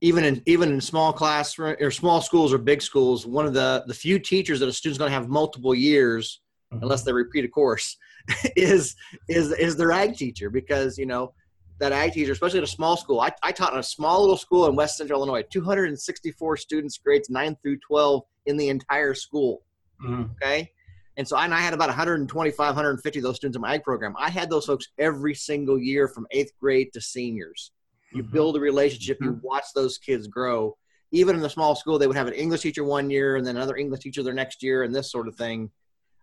even 0.00 0.24
in 0.24 0.42
even 0.46 0.72
in 0.72 0.80
small 0.80 1.12
class 1.12 1.58
or 1.58 1.90
small 1.90 2.22
schools 2.22 2.50
or 2.54 2.58
big 2.58 2.80
schools, 2.80 3.26
one 3.26 3.44
of 3.44 3.52
the 3.52 3.84
the 3.86 3.94
few 3.94 4.18
teachers 4.18 4.60
that 4.60 4.70
a 4.70 4.72
student's 4.72 4.98
going 4.98 5.10
to 5.10 5.14
have 5.14 5.28
multiple 5.28 5.74
years. 5.74 6.40
Unless 6.72 7.02
they 7.02 7.12
repeat 7.12 7.44
a 7.44 7.48
course, 7.48 7.96
is 8.56 8.96
is 9.28 9.52
is 9.52 9.76
their 9.76 9.92
ag 9.92 10.16
teacher 10.16 10.50
because 10.50 10.98
you 10.98 11.06
know 11.06 11.32
that 11.80 11.92
ag 11.92 12.12
teacher, 12.12 12.32
especially 12.32 12.58
at 12.58 12.64
a 12.64 12.68
small 12.68 12.96
school. 12.96 13.20
I, 13.20 13.32
I 13.42 13.52
taught 13.52 13.72
in 13.72 13.78
a 13.78 13.82
small 13.82 14.20
little 14.20 14.36
school 14.36 14.66
in 14.66 14.76
West 14.76 14.98
Central 14.98 15.20
Illinois, 15.20 15.42
264 15.50 16.56
students, 16.58 16.98
grades 16.98 17.30
nine 17.30 17.56
through 17.62 17.78
12 17.78 18.22
in 18.46 18.56
the 18.56 18.68
entire 18.68 19.14
school. 19.14 19.62
Mm-hmm. 20.04 20.24
Okay. 20.32 20.70
And 21.16 21.26
so 21.26 21.36
I, 21.36 21.44
and 21.44 21.54
I 21.54 21.60
had 21.60 21.74
about 21.74 21.88
125, 21.88 22.58
150 22.58 23.18
of 23.18 23.22
those 23.22 23.36
students 23.36 23.56
in 23.56 23.62
my 23.62 23.74
ag 23.74 23.82
program. 23.82 24.14
I 24.18 24.30
had 24.30 24.48
those 24.48 24.66
folks 24.66 24.86
every 24.98 25.34
single 25.34 25.78
year 25.78 26.06
from 26.06 26.26
eighth 26.30 26.52
grade 26.60 26.92
to 26.92 27.00
seniors. 27.00 27.72
You 28.12 28.22
mm-hmm. 28.22 28.32
build 28.32 28.56
a 28.56 28.60
relationship, 28.60 29.18
you 29.20 29.32
mm-hmm. 29.32 29.46
watch 29.46 29.64
those 29.74 29.98
kids 29.98 30.26
grow. 30.26 30.76
Even 31.12 31.34
in 31.34 31.42
the 31.42 31.50
small 31.50 31.74
school, 31.74 31.98
they 31.98 32.06
would 32.06 32.16
have 32.16 32.28
an 32.28 32.34
English 32.34 32.60
teacher 32.60 32.84
one 32.84 33.10
year 33.10 33.36
and 33.36 33.46
then 33.46 33.56
another 33.56 33.76
English 33.76 34.00
teacher 34.00 34.22
their 34.22 34.34
next 34.34 34.62
year 34.62 34.84
and 34.84 34.94
this 34.94 35.10
sort 35.10 35.26
of 35.26 35.34
thing. 35.36 35.70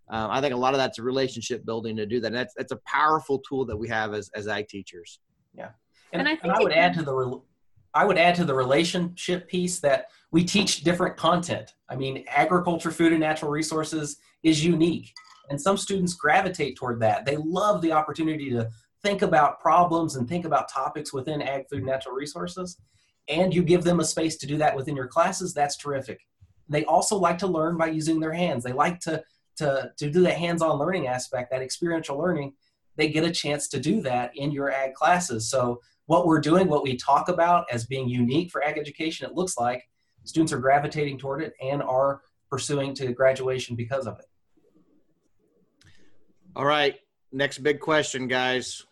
Um, 0.09 0.31
I 0.31 0.39
think 0.41 0.53
a 0.53 0.57
lot 0.57 0.73
of 0.73 0.77
that's 0.77 0.99
relationship 0.99 1.65
building 1.65 1.97
to 1.97 2.05
do 2.05 2.19
that. 2.21 2.27
And 2.27 2.35
that's, 2.35 2.53
that's 2.55 2.71
a 2.71 2.79
powerful 2.85 3.39
tool 3.39 3.65
that 3.65 3.75
we 3.75 3.87
have 3.89 4.13
as, 4.13 4.29
as 4.33 4.47
ag 4.47 4.67
teachers. 4.67 5.19
Yeah. 5.53 5.69
And, 6.13 6.21
and 6.21 6.29
I, 6.29 6.39
and 6.43 6.51
I 6.51 6.59
would 6.59 6.71
add 6.71 6.93
to 6.93 7.03
the, 7.03 7.41
I 7.93 8.05
would 8.05 8.17
add 8.17 8.35
to 8.35 8.45
the 8.45 8.53
relationship 8.53 9.49
piece 9.49 9.79
that 9.79 10.07
we 10.31 10.43
teach 10.43 10.83
different 10.83 11.17
content. 11.17 11.73
I 11.89 11.95
mean, 11.95 12.23
agriculture, 12.27 12.91
food, 12.91 13.11
and 13.11 13.19
natural 13.19 13.51
resources 13.51 14.17
is 14.43 14.63
unique. 14.63 15.13
And 15.49 15.59
some 15.59 15.77
students 15.77 16.13
gravitate 16.13 16.77
toward 16.77 16.99
that. 17.01 17.25
They 17.25 17.37
love 17.37 17.81
the 17.81 17.91
opportunity 17.93 18.49
to 18.51 18.69
think 19.01 19.21
about 19.21 19.59
problems 19.59 20.15
and 20.15 20.27
think 20.27 20.45
about 20.45 20.71
topics 20.71 21.13
within 21.13 21.41
ag, 21.41 21.65
food, 21.69 21.79
and 21.79 21.87
natural 21.87 22.15
resources. 22.15 22.77
And 23.27 23.53
you 23.53 23.63
give 23.63 23.83
them 23.83 23.99
a 23.99 24.05
space 24.05 24.37
to 24.37 24.47
do 24.47 24.57
that 24.57 24.75
within 24.75 24.95
your 24.95 25.07
classes, 25.07 25.53
that's 25.53 25.77
terrific. 25.77 26.19
They 26.69 26.85
also 26.85 27.17
like 27.17 27.37
to 27.39 27.47
learn 27.47 27.77
by 27.77 27.87
using 27.87 28.19
their 28.19 28.33
hands. 28.33 28.63
They 28.63 28.73
like 28.73 28.99
to, 29.01 29.23
to, 29.57 29.91
to 29.97 30.09
do 30.09 30.21
that 30.23 30.37
hands 30.37 30.61
on 30.61 30.77
learning 30.77 31.07
aspect, 31.07 31.51
that 31.51 31.61
experiential 31.61 32.17
learning. 32.17 32.53
They 32.95 33.09
get 33.09 33.23
a 33.23 33.31
chance 33.31 33.67
to 33.69 33.79
do 33.79 34.01
that 34.01 34.31
in 34.35 34.51
your 34.51 34.71
ag 34.71 34.93
classes. 34.93 35.49
So 35.49 35.81
what 36.07 36.25
we're 36.25 36.39
doing, 36.39 36.67
what 36.67 36.83
we 36.83 36.95
talk 36.95 37.29
about 37.29 37.65
as 37.71 37.85
being 37.85 38.09
unique 38.09 38.51
for 38.51 38.63
ag 38.63 38.77
education, 38.77 39.29
it 39.29 39.35
looks 39.35 39.57
like 39.57 39.83
students 40.23 40.51
are 40.51 40.59
gravitating 40.59 41.17
toward 41.17 41.43
it 41.43 41.53
and 41.61 41.81
are 41.83 42.21
pursuing 42.49 42.93
to 42.95 43.13
graduation 43.13 43.75
because 43.75 44.07
of 44.07 44.17
it. 44.19 44.25
All 46.55 46.65
right, 46.65 46.95
next 47.31 47.59
big 47.59 47.79
question, 47.79 48.27
guys. 48.27 48.83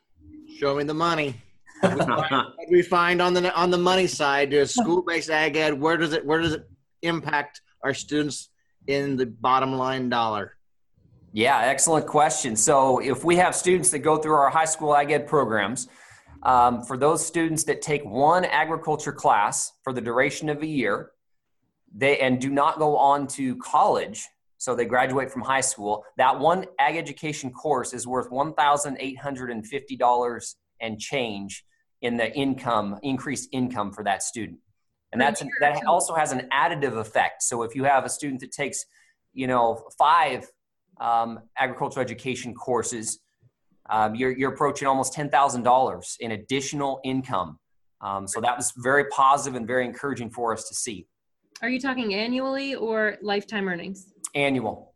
Show 0.59 0.75
me 0.75 0.83
the 0.83 0.93
money. 0.93 1.35
What 1.81 1.97
we 1.97 2.05
find, 2.05 2.45
we 2.71 2.81
find 2.81 3.21
on 3.21 3.33
the 3.33 3.53
on 3.53 3.69
the 3.69 3.77
money 3.77 4.07
side 4.07 4.53
is 4.53 4.73
school-based 4.73 5.29
ag 5.29 5.57
ed. 5.57 5.79
Where 5.79 5.97
does 5.97 6.13
it 6.13 6.25
where 6.25 6.39
does 6.41 6.53
it 6.53 6.67
impact 7.01 7.61
our 7.83 7.93
students 7.93 8.49
in 8.87 9.17
the 9.17 9.25
bottom 9.25 9.73
line 9.73 10.09
dollar? 10.09 10.54
Yeah, 11.35 11.59
excellent 11.59 12.07
question. 12.07 12.55
So, 12.55 12.99
if 12.99 13.25
we 13.25 13.35
have 13.35 13.55
students 13.55 13.89
that 13.89 13.99
go 13.99 14.15
through 14.15 14.35
our 14.35 14.49
high 14.49 14.63
school 14.63 14.95
ag 14.95 15.11
ed 15.11 15.27
programs, 15.27 15.89
um, 16.43 16.81
for 16.81 16.97
those 16.97 17.25
students 17.25 17.65
that 17.65 17.81
take 17.81 18.05
one 18.05 18.45
agriculture 18.45 19.11
class 19.11 19.73
for 19.83 19.91
the 19.91 19.99
duration 19.99 20.47
of 20.47 20.61
a 20.61 20.65
year, 20.65 21.11
they 21.93 22.19
and 22.19 22.39
do 22.39 22.49
not 22.49 22.79
go 22.79 22.95
on 22.95 23.27
to 23.35 23.57
college, 23.57 24.25
so 24.59 24.75
they 24.75 24.85
graduate 24.85 25.29
from 25.29 25.41
high 25.41 25.59
school. 25.59 26.05
That 26.15 26.39
one 26.39 26.67
ag 26.79 26.95
education 26.95 27.51
course 27.51 27.91
is 27.91 28.07
worth 28.07 28.31
one 28.31 28.53
thousand 28.53 28.95
eight 29.01 29.19
hundred 29.19 29.51
and 29.51 29.67
fifty 29.67 29.97
dollars 29.97 30.55
and 30.79 30.97
change 31.01 31.65
in 32.01 32.15
the 32.15 32.33
income 32.33 32.97
increased 33.03 33.49
income 33.51 33.91
for 33.91 34.05
that 34.05 34.23
student, 34.23 34.59
and 35.11 35.19
that's 35.19 35.43
that 35.59 35.85
also 35.85 36.15
has 36.15 36.31
an 36.31 36.47
additive 36.53 36.95
effect. 36.95 37.43
So, 37.43 37.63
if 37.63 37.75
you 37.75 37.83
have 37.83 38.05
a 38.05 38.09
student 38.09 38.39
that 38.39 38.53
takes, 38.53 38.85
you 39.33 39.47
know, 39.47 39.83
five 39.97 40.49
um, 40.99 41.39
agricultural 41.57 42.03
education 42.03 42.53
courses, 42.53 43.19
um, 43.89 44.15
you're, 44.15 44.35
you're 44.37 44.53
approaching 44.53 44.87
almost 44.87 45.13
$10,000 45.13 46.15
in 46.19 46.31
additional 46.31 46.99
income. 47.03 47.59
Um, 48.01 48.27
so 48.27 48.41
that 48.41 48.57
was 48.57 48.73
very 48.77 49.05
positive 49.05 49.55
and 49.55 49.67
very 49.67 49.85
encouraging 49.85 50.29
for 50.29 50.53
us 50.53 50.67
to 50.67 50.75
see. 50.75 51.07
Are 51.61 51.69
you 51.69 51.79
talking 51.79 52.13
annually 52.13 52.75
or 52.75 53.17
lifetime 53.21 53.67
earnings? 53.67 54.13
Annual. 54.33 54.93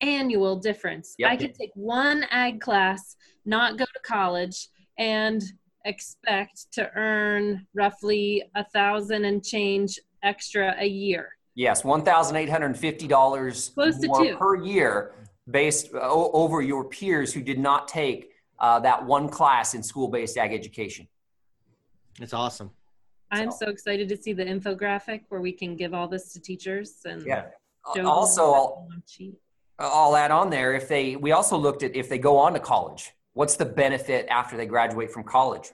Annual 0.00 0.56
difference. 0.56 1.14
Yep. 1.18 1.30
I 1.30 1.36
could 1.36 1.54
take 1.54 1.70
one 1.74 2.24
ag 2.30 2.60
class, 2.60 3.16
not 3.44 3.76
go 3.76 3.84
to 3.84 4.00
college, 4.04 4.68
and 4.98 5.42
expect 5.84 6.72
to 6.72 6.90
earn 6.94 7.66
roughly 7.74 8.44
a 8.54 8.64
thousand 8.64 9.24
and 9.24 9.44
change 9.44 9.98
extra 10.22 10.74
a 10.78 10.86
year. 10.86 11.30
Yes, 11.54 11.84
one 11.84 12.02
thousand 12.02 12.36
eight 12.36 12.48
hundred 12.48 12.66
and 12.66 12.78
fifty 12.78 13.08
dollars 13.08 13.70
per 13.70 14.64
year 14.64 15.12
based 15.50 15.94
uh, 15.94 15.98
over 16.00 16.60
your 16.60 16.84
peers 16.84 17.32
who 17.32 17.42
did 17.42 17.58
not 17.58 17.88
take 17.88 18.32
uh, 18.58 18.80
that 18.80 19.04
one 19.04 19.28
class 19.28 19.74
in 19.74 19.82
school-based 19.82 20.36
ag 20.36 20.52
education. 20.52 21.06
It's 22.20 22.34
awesome. 22.34 22.70
I'm 23.30 23.50
so. 23.50 23.66
so 23.66 23.70
excited 23.70 24.08
to 24.08 24.16
see 24.16 24.32
the 24.32 24.44
infographic 24.44 25.22
where 25.28 25.40
we 25.40 25.52
can 25.52 25.76
give 25.76 25.94
all 25.94 26.08
this 26.08 26.32
to 26.32 26.40
teachers 26.40 26.96
and 27.04 27.24
yeah. 27.24 27.46
Also, 28.04 28.52
I'll, 28.52 28.88
I'll 29.78 30.16
add 30.16 30.30
on 30.30 30.50
there 30.50 30.74
if 30.74 30.88
they. 30.88 31.16
We 31.16 31.32
also 31.32 31.56
looked 31.56 31.82
at 31.82 31.96
if 31.96 32.08
they 32.10 32.18
go 32.18 32.36
on 32.36 32.52
to 32.52 32.60
college, 32.60 33.12
what's 33.32 33.56
the 33.56 33.64
benefit 33.64 34.26
after 34.28 34.58
they 34.58 34.66
graduate 34.66 35.10
from 35.10 35.22
college, 35.22 35.70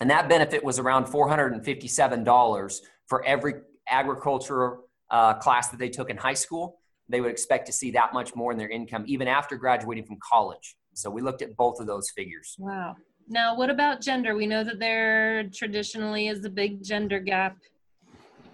and 0.00 0.08
that 0.10 0.28
benefit 0.28 0.62
was 0.62 0.78
around 0.78 1.06
four 1.06 1.28
hundred 1.28 1.52
and 1.52 1.64
fifty-seven 1.64 2.22
dollars 2.22 2.82
for 3.08 3.24
every 3.24 3.54
agriculture 3.88 4.78
uh, 5.10 5.34
class 5.34 5.70
that 5.70 5.78
they 5.78 5.88
took 5.88 6.08
in 6.08 6.16
high 6.16 6.34
school 6.34 6.78
they 7.08 7.20
would 7.20 7.30
expect 7.30 7.66
to 7.66 7.72
see 7.72 7.90
that 7.92 8.12
much 8.12 8.34
more 8.34 8.52
in 8.52 8.58
their 8.58 8.68
income 8.68 9.04
even 9.06 9.28
after 9.28 9.56
graduating 9.56 10.04
from 10.04 10.16
college. 10.26 10.76
So 10.94 11.10
we 11.10 11.22
looked 11.22 11.42
at 11.42 11.56
both 11.56 11.80
of 11.80 11.86
those 11.86 12.10
figures. 12.10 12.54
Wow. 12.58 12.96
Now, 13.28 13.56
what 13.56 13.70
about 13.70 14.00
gender? 14.00 14.34
We 14.34 14.46
know 14.46 14.64
that 14.64 14.78
there 14.78 15.44
traditionally 15.48 16.28
is 16.28 16.44
a 16.44 16.50
big 16.50 16.82
gender 16.82 17.20
gap, 17.20 17.56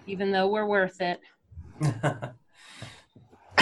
even 0.07 0.31
though 0.31 0.47
we're 0.47 0.65
worth 0.65 1.01
it. 1.01 1.19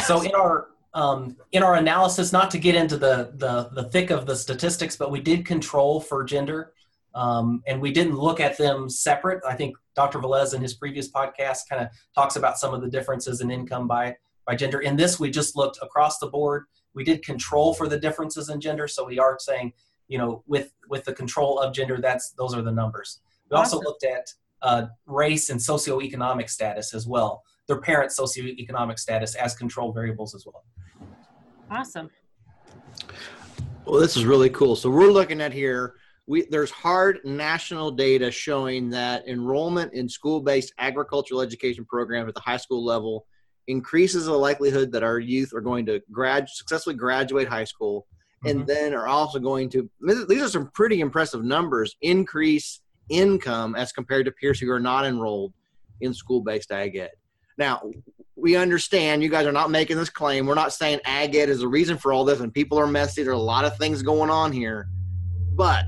so 0.05 0.21
in 0.21 0.33
our 0.35 0.67
um, 0.93 1.37
in 1.51 1.61
our 1.61 1.75
analysis, 1.75 2.33
not 2.33 2.49
to 2.51 2.57
get 2.57 2.75
into 2.75 2.97
the, 2.97 3.31
the 3.35 3.69
the 3.73 3.89
thick 3.89 4.09
of 4.09 4.25
the 4.25 4.35
statistics, 4.35 4.95
but 4.95 5.11
we 5.11 5.19
did 5.19 5.45
control 5.45 5.99
for 5.99 6.23
gender, 6.23 6.73
um, 7.15 7.63
and 7.67 7.79
we 7.79 7.91
didn't 7.91 8.15
look 8.15 8.39
at 8.39 8.57
them 8.57 8.89
separate. 8.89 9.43
I 9.47 9.55
think 9.55 9.75
Dr. 9.95 10.19
Velez 10.19 10.53
in 10.53 10.61
his 10.61 10.73
previous 10.73 11.11
podcast 11.11 11.69
kind 11.69 11.81
of 11.83 11.89
talks 12.15 12.35
about 12.35 12.57
some 12.57 12.73
of 12.73 12.81
the 12.81 12.89
differences 12.89 13.41
in 13.41 13.51
income 13.51 13.87
by 13.87 14.15
by 14.49 14.55
gender. 14.55 14.79
In 14.79 14.95
this, 14.95 15.19
we 15.19 15.29
just 15.29 15.55
looked 15.55 15.77
across 15.79 16.17
the 16.17 16.25
board. 16.25 16.65
We 16.95 17.03
did 17.03 17.23
control 17.23 17.75
for 17.75 17.87
the 17.87 17.99
differences 17.99 18.49
in 18.49 18.59
gender, 18.59 18.87
so 18.87 19.05
we 19.05 19.19
are 19.19 19.37
saying, 19.39 19.73
you 20.07 20.17
know, 20.17 20.43
with 20.47 20.73
with 20.89 21.03
the 21.05 21.13
control 21.13 21.59
of 21.59 21.71
gender, 21.71 21.99
that's 22.01 22.31
those 22.31 22.55
are 22.55 22.63
the 22.63 22.71
numbers. 22.71 23.21
We 23.51 23.55
awesome. 23.55 23.77
also 23.77 23.87
looked 23.87 24.03
at 24.03 24.25
uh, 24.63 24.87
race 25.05 25.51
and 25.51 25.59
socioeconomic 25.59 26.49
status 26.49 26.95
as 26.95 27.05
well. 27.05 27.43
Their 27.67 27.79
parent 27.79 28.11
socioeconomic 28.11 28.97
status 28.97 29.35
as 29.35 29.53
control 29.53 29.93
variables 29.93 30.33
as 30.33 30.47
well. 30.47 30.63
Awesome. 31.69 32.09
Well, 33.85 33.99
this 33.99 34.17
is 34.17 34.25
really 34.25 34.49
cool. 34.49 34.75
So 34.75 34.89
we're 34.89 35.11
looking 35.11 35.41
at 35.41 35.53
here. 35.53 35.93
We, 36.25 36.47
there's 36.49 36.71
hard 36.71 37.19
national 37.23 37.91
data 37.91 38.31
showing 38.31 38.89
that 38.89 39.27
enrollment 39.27 39.93
in 39.93 40.09
school-based 40.09 40.73
agricultural 40.79 41.41
education 41.41 41.85
programs 41.85 42.29
at 42.29 42.33
the 42.33 42.41
high 42.41 42.57
school 42.57 42.83
level 42.83 43.27
increases 43.69 44.25
the 44.25 44.33
likelihood 44.33 44.91
that 44.91 45.03
our 45.03 45.19
youth 45.19 45.53
are 45.53 45.61
going 45.61 45.85
to 45.85 46.01
grad 46.11 46.49
successfully 46.49 46.95
graduate 46.95 47.47
high 47.47 47.63
school 47.63 48.07
and 48.45 48.59
mm-hmm. 48.59 48.67
then 48.67 48.93
are 48.93 49.07
also 49.07 49.39
going 49.39 49.69
to 49.69 49.89
these 50.27 50.41
are 50.41 50.49
some 50.49 50.69
pretty 50.73 51.01
impressive 51.01 51.43
numbers 51.43 51.95
increase 52.01 52.81
income 53.09 53.75
as 53.75 53.91
compared 53.91 54.25
to 54.25 54.31
peers 54.31 54.59
who 54.59 54.69
are 54.71 54.79
not 54.79 55.05
enrolled 55.05 55.53
in 56.01 56.13
school-based 56.13 56.71
ag 56.71 56.95
ed. 56.95 57.11
Now 57.57 57.81
we 58.35 58.55
understand 58.55 59.21
you 59.21 59.29
guys 59.29 59.45
are 59.45 59.51
not 59.51 59.69
making 59.69 59.97
this 59.97 60.09
claim. 60.09 60.45
We're 60.45 60.55
not 60.55 60.73
saying 60.73 60.99
ag 61.05 61.35
ed 61.35 61.49
is 61.49 61.59
the 61.59 61.67
reason 61.67 61.97
for 61.97 62.11
all 62.11 62.25
this 62.25 62.39
and 62.39 62.53
people 62.53 62.79
are 62.79 62.87
messy. 62.87 63.23
There 63.23 63.31
are 63.31 63.35
a 63.35 63.39
lot 63.39 63.65
of 63.65 63.77
things 63.77 64.01
going 64.01 64.29
on 64.29 64.51
here. 64.51 64.87
But 65.53 65.85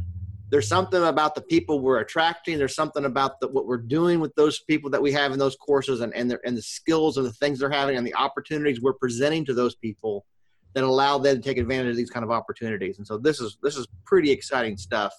there's 0.52 0.68
something 0.68 1.02
about 1.02 1.34
the 1.34 1.42
people 1.42 1.80
we're 1.80 2.02
attracting. 2.02 2.58
There's 2.58 2.76
something 2.76 3.06
about 3.06 3.40
the, 3.40 3.48
what 3.48 3.66
we're 3.66 3.78
doing 3.78 4.20
with 4.20 4.36
those 4.36 4.60
people 4.60 4.90
that 4.90 5.02
we 5.02 5.14
have 5.14 5.32
in 5.32 5.40
those 5.40 5.56
courses 5.56 6.02
and, 6.02 6.14
and, 6.14 6.38
and 6.44 6.58
the 6.58 6.62
skills 6.62 7.16
and 7.16 7.26
the 7.26 7.32
things 7.32 7.60
they're 7.60 7.72
having 7.72 7.96
and 7.96 8.06
the 8.06 8.14
opportunities 8.16 8.82
we're 8.82 8.94
presenting 8.94 9.46
to 9.46 9.54
those 9.54 9.76
people 9.76 10.26
that 10.74 10.84
allow 10.84 11.18
them 11.18 11.38
to 11.38 11.42
take 11.42 11.58
advantage 11.58 11.92
of 11.92 11.96
these 11.96 12.10
kind 12.10 12.26
of 12.26 12.32
opportunities. 12.32 12.98
And 12.98 13.08
so 13.08 13.18
this 13.18 13.40
is 13.40 13.58
this 13.64 13.78
is 13.78 13.88
pretty 14.06 14.30
exciting 14.30 14.78
stuff 14.78 15.14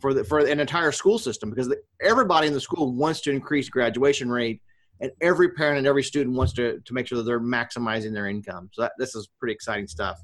for 0.00 0.12
the, 0.12 0.22
for 0.22 0.38
an 0.38 0.60
entire 0.60 0.92
school 0.92 1.18
system 1.18 1.48
because 1.48 1.68
the, 1.68 1.78
everybody 2.02 2.46
in 2.46 2.52
the 2.52 2.60
school 2.60 2.92
wants 2.92 3.22
to 3.22 3.30
increase 3.30 3.70
graduation 3.70 4.30
rate 4.30 4.60
and 5.00 5.10
every 5.22 5.50
parent 5.50 5.78
and 5.78 5.86
every 5.86 6.02
student 6.02 6.36
wants 6.36 6.52
to, 6.54 6.78
to 6.80 6.92
make 6.92 7.06
sure 7.06 7.16
that 7.16 7.24
they're 7.24 7.40
maximizing 7.40 8.12
their 8.12 8.26
income. 8.26 8.68
So 8.72 8.82
that, 8.82 8.92
this 8.98 9.14
is 9.14 9.28
pretty 9.38 9.54
exciting 9.54 9.88
stuff 9.88 10.20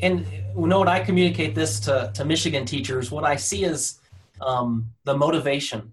and 0.00 0.26
you 0.56 0.66
know 0.66 0.80
when 0.80 0.88
I 0.88 1.00
communicate 1.00 1.54
this 1.54 1.80
to, 1.80 2.10
to 2.14 2.24
Michigan 2.24 2.64
teachers, 2.64 3.10
what 3.10 3.24
I 3.24 3.36
see 3.36 3.64
is 3.64 3.98
um, 4.40 4.90
the 5.04 5.16
motivation 5.16 5.92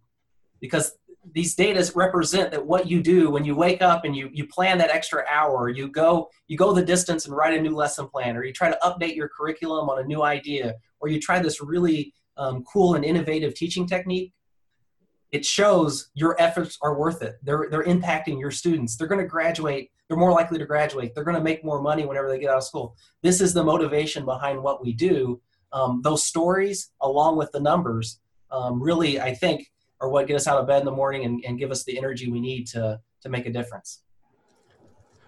because 0.60 0.94
these 1.34 1.54
data 1.56 1.92
represent 1.96 2.52
that 2.52 2.66
what 2.66 2.90
you 2.90 3.02
do 3.02 3.30
when 3.30 3.46
you 3.46 3.56
wake 3.56 3.82
up 3.82 4.06
and 4.06 4.16
you, 4.16 4.30
you 4.34 4.48
plan 4.48 4.78
that 4.80 4.90
extra 4.90 5.24
hour, 5.30 5.70
you 5.70 5.88
go 5.88 6.30
you 6.48 6.58
go 6.58 6.74
the 6.74 6.84
distance 6.84 7.26
and 7.26 7.36
write 7.36 7.58
a 7.58 7.62
new 7.62 7.76
lesson 7.76 8.08
plan, 8.08 8.36
or 8.36 8.44
you 8.44 8.54
try 8.54 8.70
to 8.70 8.78
update 8.84 9.16
your 9.16 9.30
curriculum 9.30 9.90
on 9.90 10.00
a 10.00 10.04
new 10.04 10.24
idea, 10.24 10.76
or 11.00 11.10
you 11.10 11.20
try 11.20 11.40
this 11.40 11.62
really 11.62 12.14
um, 12.38 12.64
cool 12.64 12.96
and 12.96 13.06
innovative 13.06 13.54
teaching 13.54 13.88
technique. 13.88 14.34
It 15.32 15.46
shows 15.46 16.10
your 16.14 16.36
efforts 16.42 16.78
are 16.82 16.98
worth 16.98 17.22
it. 17.22 17.36
They're 17.44 17.68
they're 17.72 17.86
impacting 17.86 18.40
your 18.40 18.52
students. 18.52 18.98
They're 18.98 19.08
going 19.08 19.22
to 19.22 19.28
graduate 19.28 19.92
they're 20.12 20.20
more 20.20 20.34
likely 20.34 20.60
to 20.60 20.66
graduate. 20.66 21.16
They're 21.16 21.24
going 21.24 21.38
to 21.38 21.42
make 21.42 21.64
more 21.64 21.82
money 21.82 22.04
whenever 22.04 22.28
they 22.28 22.38
get 22.38 22.50
out 22.50 22.58
of 22.58 22.66
school. 22.66 22.98
This 23.24 23.40
is 23.40 23.54
the 23.54 23.64
motivation 23.64 24.26
behind 24.26 24.62
what 24.62 24.84
we 24.84 24.92
do. 24.92 25.40
Um, 25.72 26.02
those 26.04 26.28
stories, 26.28 26.92
along 27.00 27.38
with 27.38 27.50
the 27.54 27.62
numbers, 27.62 28.20
um, 28.52 28.84
really, 28.84 29.22
I 29.22 29.34
think, 29.34 29.72
are 30.02 30.10
what 30.10 30.28
get 30.28 30.36
us 30.36 30.48
out 30.48 30.58
of 30.58 30.68
bed 30.68 30.80
in 30.80 30.86
the 30.86 30.92
morning 30.92 31.24
and, 31.24 31.42
and 31.48 31.58
give 31.58 31.72
us 31.72 31.86
the 31.86 31.98
energy 31.98 32.30
we 32.30 32.42
need 32.42 32.68
to, 32.72 33.00
to 33.22 33.30
make 33.30 33.46
a 33.46 33.54
difference. 33.54 34.02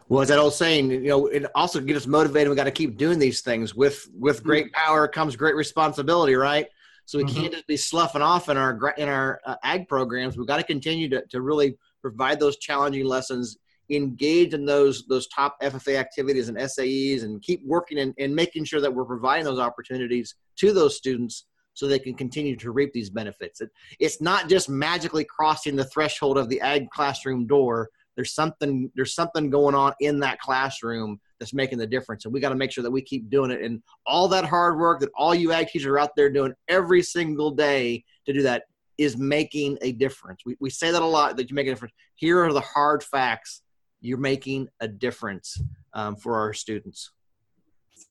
Well, 0.09 0.21
as 0.21 0.27
that 0.27 0.37
old 0.37 0.53
saying, 0.53 0.91
you 0.91 1.07
know, 1.07 1.27
it 1.27 1.45
also 1.55 1.79
get 1.79 1.95
us 1.95 2.05
motivated. 2.05 2.49
We 2.49 2.57
got 2.57 2.65
to 2.65 2.71
keep 2.71 2.97
doing 2.97 3.19
these 3.19 3.39
things. 3.39 3.73
With 3.73 4.05
with 4.13 4.39
mm-hmm. 4.39 4.47
great 4.49 4.73
power 4.73 5.07
comes 5.07 5.37
great 5.37 5.55
responsibility, 5.55 6.35
right? 6.35 6.67
So 7.05 7.17
we 7.17 7.25
mm-hmm. 7.25 7.41
can't 7.41 7.53
just 7.53 7.67
be 7.67 7.77
sloughing 7.77 8.21
off 8.21 8.49
in 8.49 8.57
our 8.57 8.93
in 8.97 9.09
our 9.09 9.41
uh, 9.45 9.55
ag 9.63 9.87
programs. 9.87 10.37
We've 10.37 10.47
got 10.47 10.57
to 10.57 10.63
continue 10.63 11.09
to, 11.09 11.23
to 11.29 11.41
really 11.41 11.77
provide 12.01 12.39
those 12.39 12.57
challenging 12.57 13.05
lessons 13.05 13.57
engage 13.89 14.53
in 14.53 14.65
those 14.65 15.05
those 15.07 15.27
top 15.27 15.61
FFA 15.61 15.95
activities 15.97 16.49
and 16.49 16.57
SAEs 16.57 17.23
and 17.23 17.41
keep 17.41 17.61
working 17.65 17.99
and, 17.99 18.13
and 18.17 18.35
making 18.35 18.65
sure 18.65 18.81
that 18.81 18.93
we're 18.93 19.05
providing 19.05 19.45
those 19.45 19.59
opportunities 19.59 20.35
to 20.57 20.71
those 20.71 20.97
students 20.97 21.45
so 21.73 21.87
they 21.87 21.99
can 21.99 22.13
continue 22.13 22.55
to 22.55 22.71
reap 22.71 22.93
these 22.93 23.09
benefits. 23.09 23.59
It, 23.61 23.71
it's 23.99 24.21
not 24.21 24.47
just 24.47 24.69
magically 24.69 25.25
crossing 25.25 25.75
the 25.75 25.85
threshold 25.85 26.37
of 26.37 26.47
the 26.47 26.61
ag 26.61 26.89
classroom 26.91 27.47
door. 27.47 27.89
There's 28.15 28.33
something 28.33 28.91
there's 28.95 29.15
something 29.15 29.49
going 29.49 29.75
on 29.75 29.93
in 29.99 30.19
that 30.19 30.39
classroom 30.39 31.19
that's 31.43 31.53
making 31.53 31.77
the 31.77 31.85
difference. 31.85 32.23
And 32.23 32.33
we 32.33 32.39
got 32.39 32.49
to 32.49 32.55
make 32.55 32.71
sure 32.71 32.83
that 32.83 32.91
we 32.91 33.01
keep 33.01 33.29
doing 33.29 33.51
it. 33.51 33.61
And 33.61 33.81
all 34.05 34.29
that 34.29 34.45
hard 34.45 34.79
work 34.79 35.01
that 35.01 35.09
all 35.13 35.35
you 35.35 35.51
ag 35.51 35.67
teachers 35.67 35.87
are 35.87 35.99
out 35.99 36.15
there 36.15 36.29
doing 36.29 36.53
every 36.69 37.03
single 37.03 37.51
day 37.51 38.05
to 38.25 38.31
do 38.31 38.41
that 38.43 38.63
is 38.97 39.17
making 39.17 39.77
a 39.81 39.91
difference. 39.91 40.43
We, 40.45 40.55
we 40.61 40.69
say 40.69 40.91
that 40.91 41.01
a 41.01 41.05
lot 41.05 41.35
that 41.35 41.49
you 41.49 41.55
make 41.55 41.67
a 41.67 41.71
difference. 41.71 41.93
Here 42.15 42.41
are 42.41 42.53
the 42.53 42.61
hard 42.61 43.03
facts. 43.03 43.61
You're 43.99 44.17
making 44.17 44.69
a 44.79 44.87
difference 44.87 45.61
um, 45.93 46.15
for 46.15 46.37
our 46.37 46.53
students. 46.53 47.11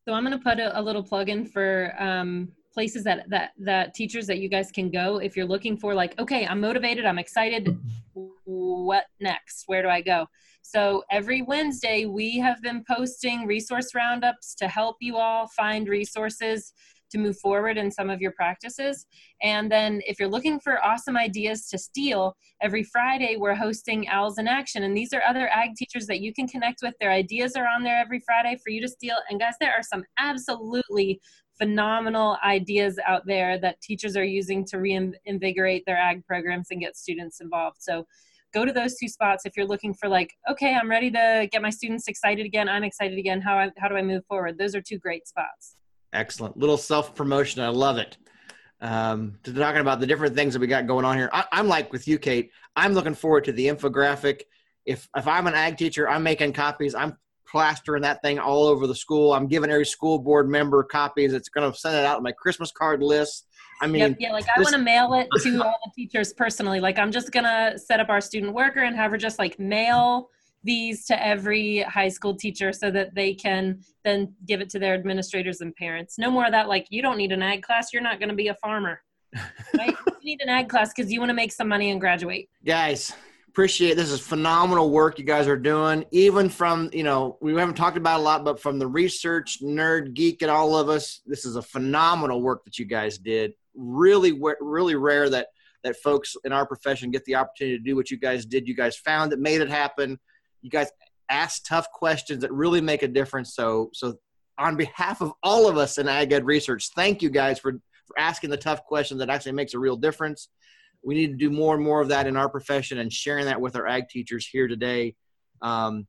So 0.06 0.12
I'm 0.12 0.24
going 0.24 0.36
to 0.36 0.44
put 0.44 0.58
a, 0.60 0.78
a, 0.78 0.82
little 0.82 1.02
plug 1.02 1.30
in 1.30 1.46
for 1.46 1.94
um, 1.98 2.52
places 2.74 3.04
that 3.04 3.28
that 3.30 3.52
that 3.58 3.94
teachers 3.94 4.26
that 4.26 4.40
you 4.40 4.48
guys 4.48 4.70
can 4.70 4.90
go 4.90 5.18
if 5.18 5.36
you're 5.36 5.46
looking 5.46 5.76
for 5.76 5.94
like 5.94 6.18
okay 6.18 6.46
i'm 6.46 6.58
motivated 6.60 7.04
i'm 7.04 7.18
excited 7.18 7.78
what 8.44 9.04
next 9.20 9.64
where 9.66 9.82
do 9.82 9.88
i 9.88 10.00
go 10.00 10.26
so 10.62 11.04
every 11.10 11.42
wednesday 11.42 12.06
we 12.06 12.38
have 12.38 12.62
been 12.62 12.82
posting 12.88 13.46
resource 13.46 13.94
roundups 13.94 14.54
to 14.54 14.68
help 14.68 14.96
you 15.00 15.16
all 15.16 15.46
find 15.48 15.88
resources 15.88 16.72
to 17.12 17.18
move 17.18 17.38
forward 17.38 17.76
in 17.76 17.90
some 17.90 18.10
of 18.10 18.20
your 18.20 18.32
practices. 18.32 19.06
And 19.42 19.70
then 19.70 20.00
if 20.06 20.18
you're 20.18 20.28
looking 20.28 20.58
for 20.58 20.84
awesome 20.84 21.16
ideas 21.16 21.68
to 21.68 21.78
steal, 21.78 22.36
every 22.60 22.82
Friday 22.82 23.36
we're 23.38 23.54
hosting 23.54 24.08
Owls 24.08 24.38
in 24.38 24.48
Action. 24.48 24.82
And 24.82 24.96
these 24.96 25.12
are 25.12 25.22
other 25.28 25.48
ag 25.48 25.76
teachers 25.76 26.06
that 26.06 26.20
you 26.20 26.32
can 26.32 26.48
connect 26.48 26.80
with. 26.82 26.94
Their 26.98 27.12
ideas 27.12 27.54
are 27.54 27.68
on 27.68 27.84
there 27.84 27.98
every 27.98 28.20
Friday 28.20 28.58
for 28.64 28.70
you 28.70 28.80
to 28.80 28.88
steal. 28.88 29.16
And 29.30 29.38
guys, 29.38 29.54
there 29.60 29.72
are 29.72 29.82
some 29.82 30.04
absolutely 30.18 31.20
phenomenal 31.58 32.38
ideas 32.42 32.98
out 33.06 33.26
there 33.26 33.58
that 33.58 33.80
teachers 33.82 34.16
are 34.16 34.24
using 34.24 34.64
to 34.64 34.78
reinvigorate 34.78 35.84
their 35.86 35.98
ag 35.98 36.24
programs 36.26 36.68
and 36.70 36.80
get 36.80 36.96
students 36.96 37.40
involved. 37.40 37.76
So 37.80 38.06
go 38.52 38.64
to 38.64 38.72
those 38.72 38.96
two 38.96 39.08
spots 39.08 39.44
if 39.44 39.56
you're 39.56 39.66
looking 39.66 39.94
for 39.94 40.08
like 40.08 40.32
okay 40.50 40.74
i'm 40.74 40.90
ready 40.90 41.10
to 41.10 41.48
get 41.50 41.62
my 41.62 41.70
students 41.70 42.08
excited 42.08 42.44
again 42.46 42.68
i'm 42.68 42.84
excited 42.84 43.18
again 43.18 43.40
how, 43.40 43.56
I, 43.56 43.70
how 43.78 43.88
do 43.88 43.96
i 43.96 44.02
move 44.02 44.24
forward 44.26 44.58
those 44.58 44.74
are 44.74 44.80
two 44.80 44.98
great 44.98 45.26
spots 45.26 45.76
Excellent. 46.12 46.56
Little 46.56 46.76
self 46.76 47.14
promotion. 47.14 47.62
I 47.62 47.68
love 47.68 47.98
it. 47.98 48.16
Um, 48.80 49.38
to 49.44 49.52
talking 49.52 49.80
about 49.80 50.00
the 50.00 50.06
different 50.06 50.34
things 50.34 50.52
that 50.54 50.60
we 50.60 50.66
got 50.66 50.86
going 50.86 51.04
on 51.04 51.16
here. 51.16 51.30
I, 51.32 51.44
I'm 51.52 51.68
like 51.68 51.92
with 51.92 52.08
you, 52.08 52.18
Kate. 52.18 52.50
I'm 52.76 52.92
looking 52.92 53.14
forward 53.14 53.44
to 53.44 53.52
the 53.52 53.66
infographic. 53.66 54.42
If 54.84 55.08
if 55.16 55.26
I'm 55.26 55.46
an 55.46 55.54
ag 55.54 55.78
teacher, 55.78 56.08
I'm 56.08 56.22
making 56.22 56.52
copies. 56.52 56.94
I'm 56.94 57.16
plastering 57.48 58.02
that 58.02 58.20
thing 58.22 58.38
all 58.38 58.64
over 58.64 58.86
the 58.86 58.94
school. 58.94 59.32
I'm 59.32 59.46
giving 59.46 59.70
every 59.70 59.86
school 59.86 60.18
board 60.18 60.48
member 60.48 60.82
copies. 60.82 61.32
It's 61.32 61.48
going 61.48 61.70
to 61.70 61.78
send 61.78 61.96
it 61.96 62.04
out 62.04 62.16
on 62.16 62.22
my 62.22 62.32
Christmas 62.32 62.72
card 62.72 63.02
list. 63.02 63.46
I 63.82 63.88
mean, 63.88 64.00
yep, 64.00 64.16
yeah, 64.20 64.32
like 64.32 64.46
I 64.56 64.60
want 64.60 64.74
to 64.74 64.80
mail 64.80 65.12
it 65.14 65.28
to 65.42 65.62
all 65.64 65.76
the 65.84 65.90
teachers 65.94 66.32
personally. 66.32 66.78
Like 66.78 66.98
I'm 66.98 67.10
just 67.10 67.32
going 67.32 67.44
to 67.44 67.76
set 67.76 67.98
up 67.98 68.08
our 68.08 68.20
student 68.20 68.54
worker 68.54 68.80
and 68.80 68.94
have 68.94 69.10
her 69.10 69.16
just 69.18 69.40
like 69.40 69.58
mail 69.58 70.30
these 70.62 71.04
to 71.06 71.26
every 71.26 71.80
high 71.80 72.08
school 72.08 72.36
teacher 72.36 72.72
so 72.72 72.92
that 72.92 73.14
they 73.16 73.34
can 73.34 73.80
then 74.04 74.32
give 74.46 74.60
it 74.60 74.70
to 74.70 74.78
their 74.78 74.94
administrators 74.94 75.60
and 75.60 75.74
parents. 75.74 76.16
No 76.16 76.30
more 76.30 76.46
of 76.46 76.52
that, 76.52 76.68
like, 76.68 76.86
you 76.90 77.02
don't 77.02 77.16
need 77.16 77.32
an 77.32 77.42
ag 77.42 77.62
class, 77.62 77.92
you're 77.92 78.02
not 78.02 78.20
going 78.20 78.28
to 78.28 78.34
be 78.34 78.48
a 78.48 78.54
farmer. 78.54 79.02
Right? 79.76 79.96
you 80.06 80.12
need 80.22 80.42
an 80.42 80.50
ag 80.50 80.68
class 80.68 80.92
because 80.94 81.10
you 81.10 81.18
want 81.18 81.30
to 81.30 81.34
make 81.34 81.50
some 81.50 81.66
money 81.66 81.90
and 81.90 81.98
graduate. 81.98 82.48
Guys, 82.64 83.12
appreciate 83.48 83.96
this 83.96 84.10
is 84.10 84.20
phenomenal 84.20 84.90
work 84.90 85.18
you 85.18 85.26
guys 85.26 85.46
are 85.46 85.58
doing 85.58 86.06
even 86.10 86.48
from 86.48 86.88
you 86.90 87.02
know 87.02 87.36
we 87.42 87.52
haven't 87.54 87.74
talked 87.74 87.98
about 87.98 88.18
a 88.18 88.22
lot 88.22 88.46
but 88.46 88.58
from 88.58 88.78
the 88.78 88.86
research 88.86 89.58
nerd 89.62 90.14
geek 90.14 90.40
and 90.40 90.50
all 90.50 90.74
of 90.74 90.88
us 90.88 91.20
this 91.26 91.44
is 91.44 91.56
a 91.56 91.60
phenomenal 91.60 92.40
work 92.40 92.64
that 92.64 92.78
you 92.78 92.86
guys 92.86 93.18
did 93.18 93.52
really 93.74 94.38
really 94.60 94.94
rare 94.94 95.28
that 95.30 95.48
that 95.82 95.96
folks 95.96 96.36
in 96.44 96.52
our 96.52 96.66
profession 96.66 97.10
get 97.10 97.24
the 97.24 97.34
opportunity 97.34 97.76
to 97.76 97.82
do 97.82 97.96
what 97.96 98.10
you 98.10 98.16
guys 98.16 98.46
did 98.46 98.68
you 98.68 98.74
guys 98.74 98.96
found 98.96 99.32
it 99.32 99.38
made 99.38 99.60
it 99.60 99.68
happen 99.70 100.18
you 100.60 100.70
guys 100.70 100.90
asked 101.32 101.66
tough 101.66 101.90
questions 101.90 102.42
that 102.42 102.52
really 102.52 102.80
make 102.80 103.02
a 103.02 103.08
difference. 103.08 103.54
So, 103.54 103.90
so 103.92 104.14
on 104.58 104.76
behalf 104.76 105.20
of 105.20 105.32
all 105.42 105.68
of 105.68 105.76
us 105.76 105.98
in 105.98 106.08
Ag 106.08 106.32
Ed 106.32 106.44
Research, 106.44 106.90
thank 106.94 107.22
you 107.22 107.30
guys 107.30 107.58
for, 107.58 107.72
for 108.06 108.18
asking 108.18 108.50
the 108.50 108.56
tough 108.56 108.84
questions 108.84 109.18
that 109.18 109.30
actually 109.30 109.52
makes 109.52 109.74
a 109.74 109.78
real 109.78 109.96
difference. 109.96 110.48
We 111.02 111.14
need 111.14 111.28
to 111.28 111.36
do 111.36 111.50
more 111.50 111.74
and 111.74 111.82
more 111.82 112.00
of 112.00 112.08
that 112.08 112.26
in 112.26 112.36
our 112.36 112.48
profession 112.48 112.98
and 112.98 113.12
sharing 113.12 113.46
that 113.46 113.60
with 113.60 113.74
our 113.76 113.88
ag 113.88 114.08
teachers 114.08 114.46
here 114.46 114.68
today. 114.68 115.16
Um, 115.62 116.06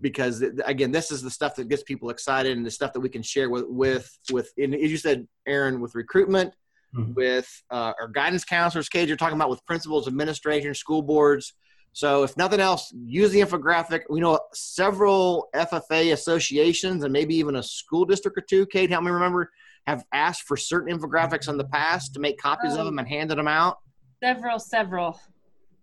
because 0.00 0.42
again, 0.64 0.90
this 0.90 1.10
is 1.10 1.22
the 1.22 1.30
stuff 1.30 1.56
that 1.56 1.68
gets 1.68 1.82
people 1.82 2.10
excited 2.10 2.56
and 2.56 2.66
the 2.66 2.70
stuff 2.70 2.92
that 2.92 3.00
we 3.00 3.08
can 3.08 3.22
share 3.22 3.50
with, 3.50 3.64
with, 3.68 4.10
with, 4.32 4.50
as 4.58 4.90
you 4.90 4.96
said, 4.96 5.28
Aaron, 5.46 5.80
with 5.80 5.94
recruitment, 5.94 6.54
mm-hmm. 6.94 7.14
with 7.14 7.48
uh, 7.70 7.92
our 8.00 8.08
guidance 8.08 8.44
counselors, 8.44 8.88
Kate, 8.88 9.08
you're 9.08 9.16
talking 9.16 9.36
about 9.36 9.50
with 9.50 9.64
principals, 9.66 10.06
administration, 10.06 10.74
school 10.74 11.02
boards, 11.02 11.54
so, 11.96 12.24
if 12.24 12.36
nothing 12.36 12.60
else, 12.60 12.92
use 13.06 13.30
the 13.30 13.40
infographic. 13.40 14.02
We 14.10 14.20
know 14.20 14.38
several 14.52 15.48
FFA 15.54 16.12
associations 16.12 17.04
and 17.04 17.10
maybe 17.10 17.34
even 17.36 17.56
a 17.56 17.62
school 17.62 18.04
district 18.04 18.36
or 18.36 18.42
two, 18.42 18.66
Kate, 18.66 18.90
help 18.90 19.02
me 19.02 19.10
remember, 19.10 19.50
have 19.86 20.04
asked 20.12 20.42
for 20.42 20.58
certain 20.58 20.94
infographics 20.94 21.48
in 21.48 21.56
the 21.56 21.64
past 21.64 22.12
to 22.12 22.20
make 22.20 22.36
copies 22.36 22.74
of 22.74 22.84
them 22.84 22.98
and 22.98 23.08
handed 23.08 23.38
them 23.38 23.48
out. 23.48 23.78
Several, 24.22 24.58
several. 24.58 25.18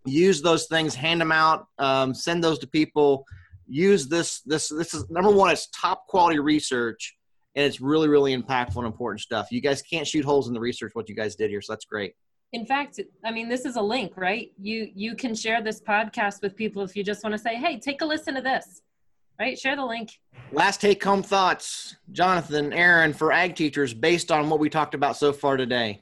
Use 0.06 0.44
those 0.44 0.68
things, 0.68 0.94
hand 0.94 1.20
them 1.20 1.32
out, 1.32 1.66
um, 1.80 2.13
send 2.13 2.44
those 2.44 2.60
to 2.60 2.68
people. 2.68 3.26
Use 3.68 4.08
this. 4.08 4.42
This 4.42 4.70
this 4.70 4.94
is 4.94 5.10
number 5.10 5.32
one. 5.32 5.50
It's 5.50 5.68
top 5.70 6.06
quality 6.06 6.38
research, 6.38 7.18
and 7.56 7.66
it's 7.66 7.82
really 7.82 8.08
really 8.08 8.36
impactful 8.36 8.78
and 8.78 8.86
important 8.86 9.22
stuff. 9.22 9.52
You 9.52 9.62
guys 9.62 9.82
can't 9.82 10.08
shoot 10.08 10.26
holes 10.26 10.48
in 10.48 10.54
the 10.54 10.60
research 10.60 10.92
what 10.94 11.10
you 11.10 11.16
guys 11.16 11.36
did 11.36 11.50
here, 11.50 11.62
so 11.62 11.74
that's 11.74 11.86
great. 11.86 12.13
In 12.52 12.68
fact 12.68 13.00
i 13.26 13.32
mean 13.32 13.50
this 13.50 13.66
is 13.66 13.78
a 13.78 13.82
link 13.82 14.13
right? 14.16 14.52
You 14.60 14.89
you 14.94 15.16
can 15.16 15.34
share 15.34 15.62
this 15.62 15.82
podcast 15.82 16.42
with 16.42 16.56
people 16.56 16.84
if 16.84 16.96
you 16.96 17.04
just 17.04 17.24
want 17.24 17.34
to 17.34 17.39
say 17.39 17.56
hey 17.56 17.80
take 17.80 18.02
a 18.02 18.06
listen 18.06 18.36
to 18.36 18.42
this 18.42 18.82
right? 19.39 19.58
Share 19.58 19.76
the 19.76 19.84
link. 19.84 20.12
Last 20.52 20.80
take 20.80 21.04
home 21.04 21.24
thoughts 21.24 21.96
jonathan 22.12 22.72
aaron 22.74 23.13
for 23.13 23.32
ag 23.32 23.56
teachers 23.56 23.94
based 23.94 24.32
on 24.32 24.50
what 24.50 24.60
we 24.60 24.70
talked 24.70 24.94
about 24.94 25.18
so 25.18 25.34
far 25.34 25.58
today. 25.58 26.02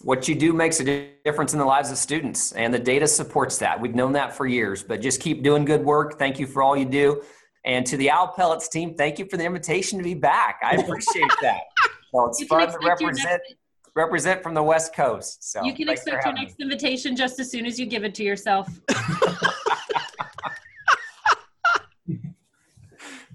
What 0.00 0.26
you 0.26 0.34
do 0.34 0.52
makes 0.52 0.80
a 0.80 1.12
difference 1.24 1.52
in 1.52 1.60
the 1.60 1.64
lives 1.64 1.92
of 1.92 1.98
students 1.98 2.50
and 2.52 2.74
the 2.74 2.78
data 2.80 3.06
supports 3.06 3.58
that. 3.58 3.80
We've 3.80 3.94
known 3.94 4.12
that 4.14 4.34
for 4.34 4.46
years 4.46 4.82
but 4.82 5.00
just 5.00 5.20
keep 5.20 5.44
doing 5.44 5.64
good 5.64 5.84
work. 5.84 6.18
Thank 6.18 6.40
you 6.40 6.48
for 6.48 6.62
all 6.62 6.76
you 6.76 6.84
do 6.84 7.22
and 7.64 7.86
to 7.86 7.96
the 7.96 8.10
owl 8.10 8.28
pellets 8.28 8.68
team 8.68 8.94
thank 8.94 9.18
you 9.18 9.26
for 9.26 9.36
the 9.36 9.44
invitation 9.44 9.98
to 9.98 10.04
be 10.04 10.14
back 10.14 10.60
i 10.62 10.76
appreciate 10.76 11.30
that 11.40 11.60
well 12.12 12.26
it's 12.28 12.42
fun 12.44 12.70
to 12.70 12.78
represent 12.86 13.40
represent 13.94 14.42
from 14.42 14.54
the 14.54 14.62
West 14.62 14.94
Coast. 14.94 15.50
So 15.50 15.62
you 15.64 15.74
can 15.74 15.88
expect 15.88 16.24
your 16.24 16.34
next 16.34 16.58
me. 16.58 16.64
invitation 16.64 17.14
just 17.16 17.38
as 17.40 17.50
soon 17.50 17.66
as 17.66 17.78
you 17.78 17.84
give 17.86 18.04
it 18.04 18.14
to 18.16 18.24
yourself. 18.24 18.68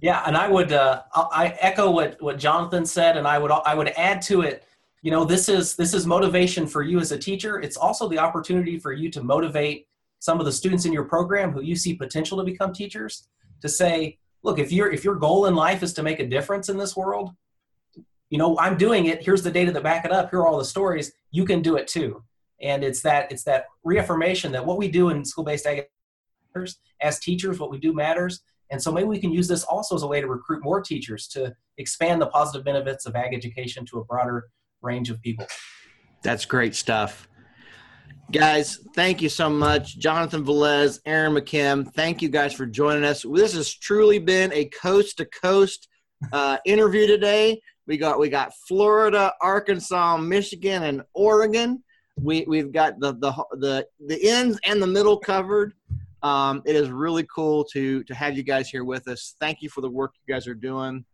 yeah, 0.02 0.24
and 0.26 0.36
I 0.36 0.48
would 0.48 0.72
uh, 0.72 1.04
I 1.14 1.56
echo 1.60 1.92
what 1.92 2.20
what 2.22 2.40
Jonathan 2.40 2.86
said, 2.86 3.18
and 3.18 3.28
I 3.28 3.38
would 3.38 3.52
I 3.52 3.76
would 3.76 3.90
add 3.90 4.22
to 4.24 4.42
it. 4.42 4.64
You 5.04 5.12
know, 5.12 5.24
this 5.24 5.48
is 5.48 5.76
this 5.76 5.94
is 5.94 6.08
motivation 6.08 6.66
for 6.68 6.82
you 6.82 7.00
as 7.00 7.12
a 7.12 7.18
teacher. 7.18 7.60
It's 7.62 7.78
also 7.78 8.10
the 8.10 8.18
opportunity 8.18 8.80
for 8.80 8.92
you 8.94 9.12
to 9.12 9.24
motivate 9.24 9.88
some 10.20 10.40
of 10.40 10.46
the 10.46 10.52
students 10.52 10.86
in 10.86 10.94
your 10.94 11.04
program 11.04 11.52
who 11.52 11.62
you 11.62 11.76
see 11.76 11.94
potential 11.94 12.40
to 12.40 12.44
become 12.44 12.74
teachers 12.74 13.28
to 13.62 13.70
say, 13.70 14.18
look, 14.44 14.60
if 14.60 14.72
your 14.72 14.92
if 14.92 15.04
your 15.04 15.16
goal 15.16 15.46
in 15.46 15.56
life 15.56 15.84
is 15.84 15.94
to 15.94 16.04
make 16.04 16.20
a 16.20 16.28
difference 16.28 16.70
in 16.70 16.78
this 16.78 16.96
world, 16.96 17.32
you 18.30 18.38
know 18.38 18.58
i'm 18.60 18.78
doing 18.78 19.06
it. 19.06 19.24
Here's 19.24 19.44
the 19.44 19.52
data 19.52 19.72
to 19.74 19.82
back 19.82 20.06
it 20.06 20.12
up. 20.12 20.30
Here 20.30 20.40
are 20.40 20.48
all 20.48 20.58
the 20.58 20.66
stories. 20.66 21.12
You 21.32 21.46
can 21.46 21.62
do 21.62 21.76
it 21.76 21.88
too. 21.88 22.24
And 22.62 22.84
it's 22.84 23.02
that 23.02 23.32
it's 23.32 23.44
that 23.44 23.66
reaffirmation 23.84 24.52
that 24.54 24.66
what 24.66 24.78
we 24.78 24.88
do 24.88 25.10
in 25.10 25.24
school-based 25.24 25.66
ag 25.66 25.88
as 27.02 27.20
teachers 27.20 27.60
what 27.60 27.70
we 27.70 27.78
do 27.78 27.94
matters. 27.94 28.42
And 28.72 28.82
so 28.82 28.92
maybe 28.92 29.08
we 29.08 29.20
can 29.20 29.32
use 29.32 29.48
this 29.48 29.64
also 29.64 29.96
as 29.96 30.02
a 30.02 30.08
way 30.08 30.20
to 30.20 30.28
recruit 30.28 30.64
more 30.64 30.82
teachers 30.82 31.28
to 31.30 31.56
expand 31.78 32.20
the 32.22 32.28
positive 32.28 32.66
benefits 32.66 33.06
of 33.06 33.16
ag 33.16 33.34
education 33.34 33.86
to 33.88 34.00
a 34.00 34.06
broader 34.06 34.50
range 34.82 35.10
of 35.12 35.22
people. 35.22 35.46
That's 36.24 36.46
great 36.46 36.76
stuff 36.76 37.27
guys 38.32 38.80
thank 38.94 39.22
you 39.22 39.30
so 39.30 39.50
much 39.50 39.98
jonathan 39.98 40.44
velez 40.44 41.00
aaron 41.06 41.34
mckim 41.34 41.90
thank 41.94 42.22
you 42.22 42.28
guys 42.28 42.54
for 42.54 42.66
joining 42.66 43.06
us 43.06 43.26
this 43.34 43.54
has 43.54 43.74
truly 43.74 44.20
been 44.20 44.52
a 44.54 44.66
coast 44.66 45.18
to 45.18 45.26
coast 45.26 45.88
interview 46.66 47.08
today 47.08 47.58
we 47.88 47.98
got 47.98 48.20
we 48.20 48.30
got 48.30 48.54
Florida, 48.68 49.34
Arkansas, 49.42 50.18
Michigan, 50.18 50.84
and 50.84 51.02
Oregon. 51.14 51.82
We 52.22 52.46
we've 52.48 52.72
got 52.72 53.00
the 53.00 53.14
the 53.14 53.32
the 53.54 53.88
the 54.06 54.30
ends 54.30 54.60
and 54.66 54.82
the 54.82 54.88
middle 54.88 55.18
covered. 55.18 55.74
Um, 56.22 56.62
it 56.66 56.76
is 56.76 56.90
really 56.90 57.26
cool 57.34 57.64
to 57.72 58.04
to 58.04 58.14
have 58.14 58.36
you 58.36 58.44
guys 58.44 58.70
here 58.70 58.84
with 58.84 59.08
us. 59.08 59.36
Thank 59.40 59.62
you 59.62 59.70
for 59.70 59.82
the 59.82 59.90
work 59.90 60.14
you 60.28 60.34
guys 60.34 60.48
are 60.48 60.54
doing. 60.54 61.06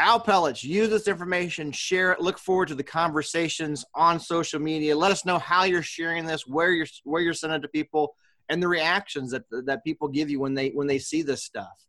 Owl 0.00 0.20
Pellets, 0.20 0.64
use 0.64 0.88
this 0.88 1.06
information, 1.06 1.72
share 1.72 2.12
it. 2.12 2.20
Look 2.20 2.38
forward 2.38 2.68
to 2.68 2.74
the 2.74 2.82
conversations 2.82 3.84
on 3.94 4.18
social 4.18 4.58
media. 4.58 4.96
Let 4.96 5.12
us 5.12 5.26
know 5.26 5.38
how 5.38 5.64
you're 5.64 5.82
sharing 5.82 6.24
this, 6.24 6.46
where 6.46 6.70
you're 6.70 6.86
where 7.04 7.20
you're 7.20 7.34
sending 7.34 7.58
it 7.58 7.62
to 7.62 7.68
people, 7.68 8.14
and 8.48 8.62
the 8.62 8.68
reactions 8.68 9.30
that 9.32 9.44
that 9.66 9.84
people 9.84 10.08
give 10.08 10.30
you 10.30 10.40
when 10.40 10.54
they 10.54 10.70
when 10.70 10.86
they 10.86 10.98
see 10.98 11.20
this 11.20 11.44
stuff. 11.44 11.84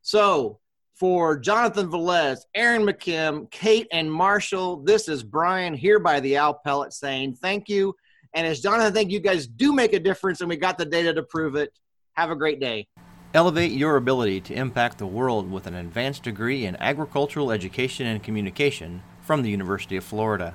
So 0.00 0.60
for 0.94 1.38
Jonathan 1.38 1.90
Velez, 1.90 2.38
Aaron 2.54 2.86
McKim, 2.86 3.50
Kate, 3.50 3.86
and 3.92 4.10
Marshall, 4.10 4.78
this 4.78 5.06
is 5.06 5.22
Brian 5.22 5.74
here 5.74 5.98
by 5.98 6.20
the 6.20 6.38
Owl 6.38 6.60
Pellet 6.64 6.94
saying 6.94 7.34
thank 7.34 7.68
you. 7.68 7.94
And 8.32 8.46
as 8.46 8.60
Jonathan, 8.60 8.94
thank 8.94 9.10
you 9.10 9.20
guys 9.20 9.46
do 9.46 9.74
make 9.74 9.92
a 9.92 10.00
difference, 10.00 10.40
and 10.40 10.48
we 10.48 10.56
got 10.56 10.78
the 10.78 10.86
data 10.86 11.12
to 11.12 11.22
prove 11.22 11.54
it. 11.54 11.70
Have 12.14 12.30
a 12.30 12.36
great 12.36 12.60
day. 12.60 12.88
Elevate 13.36 13.72
your 13.72 13.98
ability 13.98 14.40
to 14.40 14.54
impact 14.54 14.96
the 14.96 15.06
world 15.06 15.52
with 15.52 15.66
an 15.66 15.74
advanced 15.74 16.22
degree 16.22 16.64
in 16.64 16.74
agricultural 16.76 17.52
education 17.52 18.06
and 18.06 18.22
communication 18.22 19.02
from 19.20 19.42
the 19.42 19.50
University 19.50 19.94
of 19.94 20.04
Florida. 20.04 20.54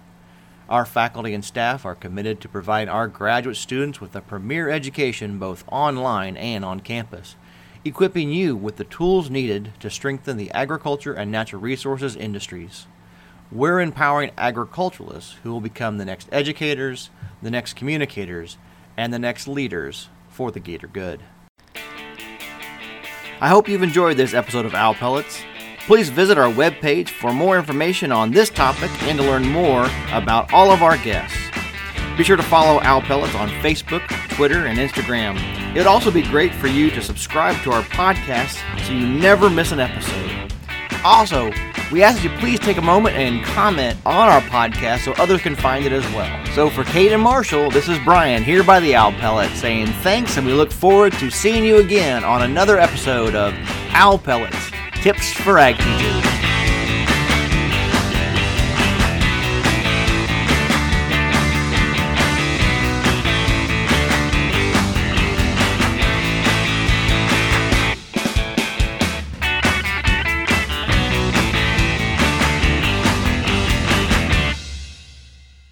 Our 0.68 0.84
faculty 0.84 1.36
and 1.36 1.46
staff 1.46 1.86
are 1.86 1.94
committed 1.94 2.42
to 2.42 2.50
provide 2.50 2.90
our 2.90 3.08
graduate 3.08 3.58
students 3.58 4.02
with 4.02 4.16
a 4.16 4.22
premier 4.22 4.68
education 4.68 5.38
both 5.38 5.64
online 5.68 6.36
and 6.36 6.66
on 6.66 6.80
campus, 6.80 7.36
equipping 7.86 8.32
you 8.32 8.56
with 8.56 8.78
the 8.78 8.84
tools 8.84 9.30
needed 9.30 9.74
to 9.80 9.92
strengthen 9.92 10.38
the 10.38 10.50
agriculture 10.50 11.14
and 11.14 11.32
natural 11.32 11.62
resources 11.62 12.16
industries. 12.16 12.88
We're 13.52 13.80
empowering 13.80 14.32
agriculturalists 14.40 15.34
who 15.44 15.52
will 15.52 15.62
become 15.62 16.00
the 16.00 16.06
next 16.06 16.30
educators, 16.32 17.12
the 17.44 17.52
next 17.52 17.76
communicators, 17.76 18.58
and 18.98 19.14
the 19.14 19.20
next 19.20 19.48
leaders 19.48 20.10
for 20.30 20.50
the 20.50 20.60
Gator 20.60 20.88
Good. 20.88 21.22
I 23.42 23.50
hope 23.50 23.68
you've 23.68 23.82
enjoyed 23.82 24.18
this 24.18 24.36
episode 24.36 24.68
of 24.68 24.76
Owl 24.76 24.94
Pellets. 24.94 25.42
Please 25.88 26.10
visit 26.10 26.38
our 26.38 26.54
webpage 26.54 27.10
for 27.10 27.34
more 27.34 27.58
information 27.58 28.12
on 28.12 28.30
this 28.30 28.52
topic 28.52 28.92
and 29.02 29.18
to 29.18 29.26
learn 29.26 29.48
more 29.48 29.90
about 30.12 30.54
all 30.54 30.70
of 30.70 30.84
our 30.84 30.96
guests. 30.98 31.36
Be 32.16 32.24
sure 32.24 32.38
to 32.38 32.44
follow 32.44 32.80
Owl 32.84 33.02
Pellets 33.02 33.34
on 33.34 33.50
Facebook, 33.64 34.08
Twitter, 34.36 34.68
and 34.68 34.78
Instagram. 34.78 35.40
It 35.76 35.80
would 35.80 35.88
also 35.88 36.12
be 36.12 36.22
great 36.22 36.54
for 36.54 36.68
you 36.68 36.92
to 36.92 37.02
subscribe 37.02 37.60
to 37.64 37.72
our 37.72 37.82
podcast 37.82 38.60
so 38.86 38.94
you 38.94 39.08
never 39.08 39.50
miss 39.50 39.72
an 39.72 39.80
episode. 39.80 40.54
Also, 41.04 41.52
we 41.92 42.04
ask 42.04 42.22
that 42.22 42.24
you 42.24 42.38
please 42.40 42.60
take 42.60 42.78
a 42.78 42.82
moment 42.82 43.16
and 43.16 43.44
comment 43.44 43.98
on 44.06 44.30
our 44.30 44.42
podcast 44.42 45.04
so 45.04 45.12
others 45.14 45.42
can 45.42 45.56
find 45.56 45.86
it 45.86 45.92
as 45.92 46.04
well. 46.14 46.46
So 46.56 46.70
for 46.70 46.84
Kate 46.86 47.12
and 47.12 47.22
Marshall, 47.22 47.70
this 47.70 47.90
is 47.90 48.00
Brian 48.00 48.44
here 48.44 48.64
by 48.64 48.80
the 48.80 48.96
Owl 48.96 49.12
Pellet 49.14 49.52
saying 49.52 49.88
thanks 50.02 50.38
and 50.38 50.48
we 50.48 50.54
look 50.54 50.72
forward 50.72 51.14
to 51.14 51.30
seeing 51.30 51.64
you 51.66 51.78
again 51.78 52.24
on 52.24 52.44
another 52.44 52.80
episode 52.80 53.36
of 53.36 53.54
Owl 53.90 54.18
Pellets 54.18 54.72
Tips 55.02 55.34
for 55.34 55.58
Ag 55.58 55.78
Teachers. 55.78 56.31